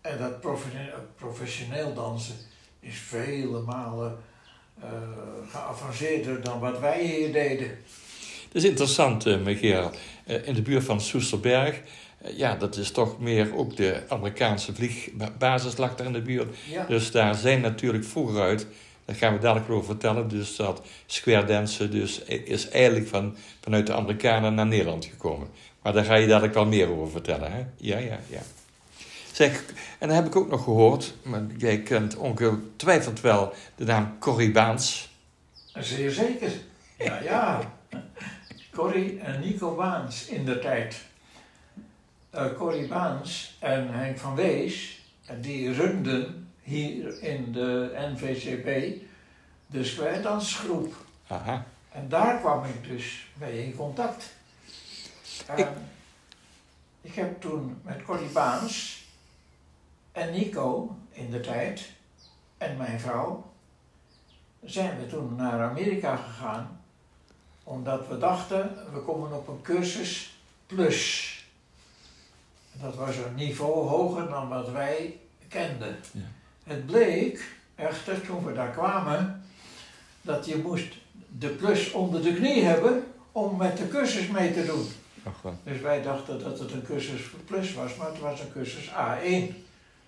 En 0.00 0.18
dat 0.18 0.40
professioneel, 0.40 0.94
professioneel 1.16 1.94
dansen 1.94 2.34
is 2.80 2.98
vele 2.98 3.60
malen 3.60 4.18
eh, 4.80 4.88
geavanceerder 5.50 6.42
dan 6.42 6.60
wat 6.60 6.80
wij 6.80 7.04
hier 7.04 7.32
deden. 7.32 7.68
Het 8.52 8.62
is 8.62 8.64
interessant, 8.64 9.26
eh. 9.26 9.46
Eh, 10.24 10.46
in 10.46 10.54
de 10.54 10.62
buurt 10.62 10.84
van 10.84 11.00
Soesterberg, 11.00 11.80
eh, 12.18 12.38
ja, 12.38 12.56
dat 12.56 12.76
is 12.76 12.90
toch 12.90 13.18
meer 13.18 13.56
ook 13.56 13.76
de 13.76 14.02
Amerikaanse 14.08 14.74
vliegbasis 14.74 15.76
lag 15.76 15.94
daar 15.94 16.06
in 16.06 16.12
de 16.12 16.22
buurt. 16.22 16.56
Ja. 16.70 16.84
Dus 16.84 17.10
daar 17.10 17.34
zijn 17.34 17.60
natuurlijk 17.60 18.04
vroeger 18.04 18.40
uit, 18.40 18.66
daar 19.10 19.18
gaan 19.18 19.32
we 19.32 19.40
dadelijk 19.40 19.70
over 19.70 19.84
vertellen, 19.84 20.28
dus 20.28 20.56
dat 20.56 20.82
square 21.06 21.44
dansen 21.46 21.90
dus 21.90 22.18
is 22.24 22.68
eigenlijk 22.68 23.08
van, 23.08 23.36
vanuit 23.60 23.86
de 23.86 23.94
Amerikanen 23.94 24.54
naar 24.54 24.66
Nederland 24.66 25.04
gekomen. 25.04 25.48
Maar 25.82 25.92
daar 25.92 26.04
ga 26.04 26.14
je 26.14 26.26
dadelijk 26.26 26.54
wel 26.54 26.66
meer 26.66 26.90
over 26.90 27.10
vertellen, 27.10 27.52
hè? 27.52 27.64
Ja, 27.76 27.98
ja, 27.98 28.18
ja. 28.26 28.40
Zeg, 29.32 29.64
en 29.98 30.08
dan 30.08 30.16
heb 30.16 30.26
ik 30.26 30.36
ook 30.36 30.50
nog 30.50 30.64
gehoord, 30.64 31.14
maar 31.22 31.42
jij 31.56 31.82
kent 31.82 32.16
ongetwijfeld 32.16 33.20
wel 33.20 33.52
de 33.76 33.84
naam 33.84 34.16
Corrie 34.18 34.50
Baans. 34.50 35.10
Zeer 35.78 36.10
zeker. 36.10 36.50
Ja, 36.98 37.20
ja. 37.22 37.72
Corrie 38.72 39.20
en 39.20 39.40
Nico 39.40 39.74
Baans 39.74 40.26
in 40.26 40.44
de 40.44 40.58
tijd. 40.58 41.04
Eh 42.30 42.46
Corrie 42.56 42.88
Baans 42.88 43.56
en 43.58 43.94
Henk 43.94 44.18
van 44.18 44.34
Wees, 44.34 45.02
die 45.40 45.72
runden 45.72 46.39
hier 46.70 47.22
in 47.22 47.52
de 47.52 47.92
NVCP 48.14 49.00
de 49.66 49.84
square 49.84 50.20
dansgroep. 50.20 50.94
Aha. 51.26 51.64
En 51.92 52.08
daar 52.08 52.38
kwam 52.38 52.64
ik 52.64 52.84
dus 52.88 53.26
mee 53.34 53.64
in 53.64 53.76
contact. 53.76 54.32
Ik- 55.56 55.66
ik 57.00 57.14
heb 57.14 57.40
toen 57.40 57.80
met 57.84 58.02
Corrie 58.02 58.28
Baans 58.28 59.04
en 60.12 60.30
Nico 60.32 60.96
in 61.10 61.30
de 61.30 61.40
tijd 61.40 61.90
en 62.58 62.76
mijn 62.76 63.00
vrouw 63.00 63.50
zijn 64.64 64.98
we 64.98 65.06
toen 65.06 65.34
naar 65.36 65.62
Amerika 65.70 66.16
gegaan 66.16 66.80
omdat 67.64 68.08
we 68.08 68.18
dachten 68.18 68.76
we 68.92 69.00
komen 69.00 69.32
op 69.32 69.48
een 69.48 69.62
cursus 69.62 70.38
plus. 70.66 71.34
Dat 72.72 72.94
was 72.94 73.16
een 73.16 73.34
niveau 73.34 73.88
hoger 73.88 74.28
dan 74.28 74.48
wat 74.48 74.70
wij 74.70 75.18
kenden. 75.48 75.96
Ja. 76.12 76.20
Het 76.64 76.86
bleek, 76.86 77.48
echter, 77.74 78.20
toen 78.20 78.44
we 78.44 78.52
daar 78.52 78.70
kwamen, 78.70 79.42
dat 80.22 80.46
je 80.46 80.56
moest 80.56 80.94
de 81.38 81.48
plus 81.48 81.90
onder 81.92 82.22
de 82.22 82.34
knie 82.34 82.62
hebben 82.64 83.04
om 83.32 83.56
met 83.56 83.76
de 83.76 83.88
cursus 83.88 84.26
mee 84.28 84.52
te 84.52 84.66
doen. 84.66 84.86
Ach. 85.22 85.52
Dus 85.64 85.80
wij 85.80 86.02
dachten 86.02 86.42
dat 86.42 86.58
het 86.58 86.72
een 86.72 86.84
cursus 86.84 87.20
plus 87.46 87.74
was, 87.74 87.96
maar 87.96 88.06
het 88.08 88.18
was 88.20 88.40
een 88.40 88.52
cursus 88.52 88.88
A1. 88.88 89.54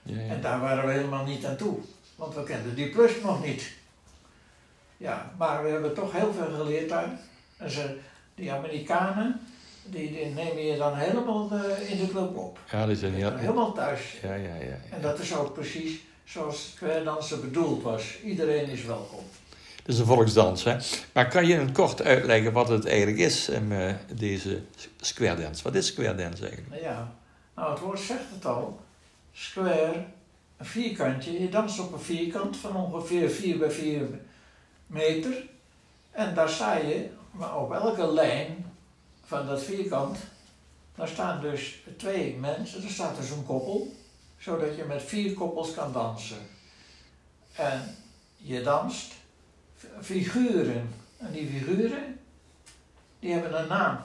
Ja, 0.02 0.18
En 0.28 0.40
daar 0.40 0.60
waren 0.60 0.86
we 0.86 0.92
helemaal 0.92 1.24
niet 1.24 1.46
aan 1.46 1.56
toe, 1.56 1.78
want 2.16 2.34
we 2.34 2.42
kenden 2.42 2.74
die 2.74 2.90
plus 2.90 3.20
nog 3.22 3.44
niet. 3.44 3.72
Ja, 4.96 5.32
maar 5.38 5.62
we 5.62 5.68
hebben 5.68 5.94
toch 5.94 6.12
heel 6.12 6.32
veel 6.32 6.56
geleerd 6.56 6.88
daar. 6.88 7.18
En 7.56 7.70
ze, 7.70 7.98
die 8.34 8.52
Amerikanen, 8.52 9.40
die, 9.84 10.12
die 10.12 10.26
nemen 10.26 10.64
je 10.64 10.76
dan 10.76 10.94
helemaal 10.96 11.50
eh, 11.52 11.90
in 11.90 11.98
de 11.98 12.08
club 12.08 12.36
op. 12.36 12.58
ja, 12.70 12.86
die 12.86 12.96
zijn 12.96 13.14
heel... 13.14 13.36
Helemaal 13.36 13.72
thuis. 13.72 14.18
Ja, 14.22 14.34
ja, 14.34 14.54
ja. 14.54 14.76
En 14.90 15.00
dat 15.00 15.18
is 15.18 15.34
ook 15.34 15.52
precies 15.54 16.00
zoals 16.24 16.70
square 16.74 17.04
dansen 17.04 17.40
bedoeld 17.40 17.82
was. 17.82 18.18
Iedereen 18.24 18.68
is 18.68 18.84
welkom. 18.84 19.24
Het 19.76 19.94
is 19.94 19.98
een 19.98 20.06
volksdans, 20.06 20.64
hè. 20.64 20.76
Maar 21.12 21.28
kan 21.28 21.46
je 21.46 21.54
het 21.54 21.72
kort 21.72 22.02
uitleggen 22.02 22.52
wat 22.52 22.68
het 22.68 22.86
eigenlijk 22.86 23.18
is, 23.18 23.48
em, 23.48 23.72
eh, 23.72 23.94
deze 24.14 24.62
square 25.00 25.40
dance? 25.40 25.62
Wat 25.62 25.74
is 25.74 25.86
square 25.86 26.14
dance 26.14 26.46
eigenlijk? 26.46 26.82
Ja, 26.82 27.14
nou 27.54 27.70
het 27.70 27.80
woord 27.80 28.00
zegt 28.00 28.30
het 28.34 28.46
al. 28.46 28.80
Square, 29.32 30.04
een 30.56 30.66
vierkantje. 30.66 31.40
Je 31.40 31.48
danst 31.48 31.78
op 31.78 31.92
een 31.92 32.00
vierkant 32.00 32.56
van 32.56 32.76
ongeveer 32.76 33.30
4 33.30 33.58
bij 33.58 33.70
4 33.70 34.08
meter. 34.86 35.44
En 36.10 36.34
daar 36.34 36.48
sta 36.48 36.76
je, 36.76 37.08
maar 37.30 37.56
op 37.56 37.72
elke 37.72 38.12
lijn 38.12 38.66
van 39.24 39.46
dat 39.46 39.62
vierkant, 39.62 40.18
daar 40.94 41.08
staan 41.08 41.40
dus 41.40 41.82
twee 41.96 42.36
mensen, 42.40 42.82
er 42.82 42.90
staat 42.90 43.16
dus 43.16 43.30
een 43.30 43.46
koppel, 43.46 43.92
zodat 44.42 44.76
je 44.76 44.84
met 44.84 45.02
vier 45.02 45.34
koppels 45.34 45.74
kan 45.74 45.92
dansen. 45.92 46.46
En 47.52 47.96
je 48.36 48.62
danst 48.62 49.12
figuren. 50.00 50.94
En 51.16 51.32
die 51.32 51.46
figuren, 51.46 52.18
die 53.18 53.32
hebben 53.32 53.60
een 53.60 53.68
naam. 53.68 53.98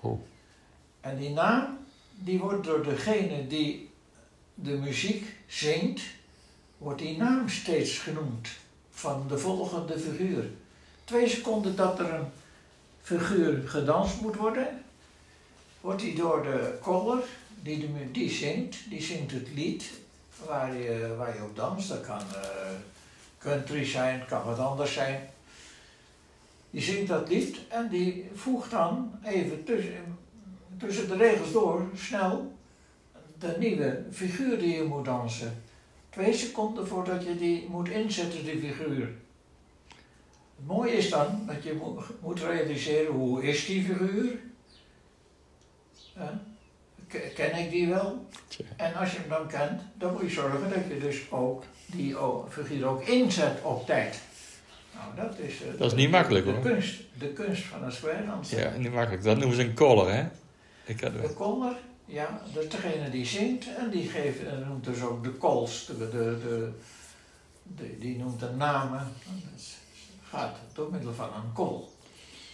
Oh. 0.00 0.20
En 1.00 1.18
die 1.18 1.30
naam, 1.30 1.78
die 2.10 2.38
wordt 2.38 2.64
door 2.64 2.82
degene 2.82 3.46
die 3.46 3.90
de 4.54 4.72
muziek 4.72 5.34
zingt, 5.46 6.02
wordt 6.78 6.98
die 6.98 7.16
naam 7.16 7.48
steeds 7.48 7.98
genoemd 7.98 8.48
van 8.90 9.28
de 9.28 9.38
volgende 9.38 9.98
figuur. 9.98 10.50
Twee 11.04 11.28
seconden 11.28 11.76
dat 11.76 11.98
er 11.98 12.14
een 12.14 12.26
figuur 13.02 13.68
gedanst 13.68 14.20
moet 14.20 14.36
worden, 14.36 14.84
wordt 15.80 16.00
die 16.00 16.14
door 16.14 16.42
de 16.42 16.78
koller, 16.82 17.24
die, 17.64 18.10
die 18.12 18.30
zingt, 18.30 18.76
die 18.90 19.02
zingt 19.02 19.32
het 19.32 19.48
lied 19.54 19.90
waar 20.46 20.74
je, 20.74 21.14
waar 21.18 21.36
je 21.36 21.42
op 21.42 21.56
danst. 21.56 21.88
Dat 21.88 22.00
kan 22.00 22.18
eh, 22.20 22.70
country 23.38 23.84
zijn, 23.84 24.26
kan 24.26 24.44
wat 24.44 24.58
anders 24.58 24.92
zijn. 24.92 25.28
Die 26.70 26.82
zingt 26.82 27.08
dat 27.08 27.28
lied 27.28 27.58
en 27.68 27.88
die 27.88 28.30
voegt 28.34 28.70
dan 28.70 29.12
even 29.24 29.64
tussen, 29.64 30.18
tussen 30.78 31.08
de 31.08 31.16
regels 31.16 31.52
door, 31.52 31.86
snel, 31.96 32.52
de 33.38 33.56
nieuwe 33.58 34.04
figuur 34.10 34.58
die 34.58 34.74
je 34.74 34.82
moet 34.84 35.04
dansen. 35.04 35.62
Twee 36.10 36.32
seconden 36.32 36.86
voordat 36.86 37.24
je 37.24 37.36
die 37.36 37.68
moet 37.68 37.88
inzetten, 37.88 38.44
die 38.44 38.60
figuur. 38.60 39.08
Het 40.56 40.66
mooie 40.66 40.92
is 40.92 41.10
dan 41.10 41.42
dat 41.46 41.62
je 41.62 41.72
mo- 41.74 42.04
moet 42.20 42.40
realiseren 42.40 43.12
hoe 43.12 43.42
is 43.42 43.66
die 43.66 43.84
figuur. 43.84 44.38
Ke- 47.08 47.30
Ken 47.34 47.56
ik 47.58 47.70
die 47.70 47.88
wel? 47.88 48.26
Tja. 48.48 48.64
En 48.76 48.94
als 48.94 49.12
je 49.12 49.18
hem 49.18 49.28
dan 49.28 49.46
kent, 49.48 49.80
dan 49.98 50.12
moet 50.12 50.22
je 50.22 50.30
zorgen 50.30 50.60
dat 50.70 50.78
je 50.88 50.98
dus 50.98 51.30
ook 51.30 51.64
die 51.86 52.16
figuur 52.48 52.86
ook 52.86 53.02
inzet 53.02 53.62
op 53.62 53.86
tijd. 53.86 54.20
Nou, 54.94 55.28
dat 55.28 55.38
is, 55.38 55.62
eh, 55.62 55.78
Dat 55.78 55.92
is 55.92 55.98
niet 55.98 56.10
makkelijk, 56.10 56.44
de, 56.44 56.50
hoor. 56.52 56.60
Kunst, 56.62 57.00
de 57.18 57.28
kunst 57.28 57.62
van 57.64 57.82
een 57.82 57.92
square 57.92 58.26
dansen. 58.26 58.58
Ja, 58.58 58.76
niet 58.76 58.92
makkelijk. 58.92 59.22
Dat 59.24 59.36
noemen 59.38 59.56
ze 59.56 59.62
een 59.62 59.74
collar, 59.74 60.12
hè? 60.14 60.24
Ik 60.84 61.00
had 61.00 61.12
De 61.12 61.28
koller, 61.34 61.76
ja, 62.04 62.40
dat 62.54 62.62
is 62.64 62.68
degene 62.70 63.10
die 63.10 63.26
zingt 63.26 63.66
en 63.78 63.90
die 63.90 64.08
geeft, 64.08 64.44
en 64.46 64.64
noemt 64.68 64.84
dus 64.84 65.00
ook 65.02 65.24
de 65.24 65.38
calls, 65.38 65.86
de, 65.86 65.98
de, 65.98 66.08
de, 66.08 66.70
de- 67.62 67.98
die 67.98 68.18
noemt 68.18 68.40
de 68.40 68.50
namen. 68.56 68.98
Dat 69.24 69.62
gaat 70.28 70.56
door 70.72 70.90
middel 70.90 71.14
van 71.14 71.28
een 71.34 71.52
call. 71.54 71.80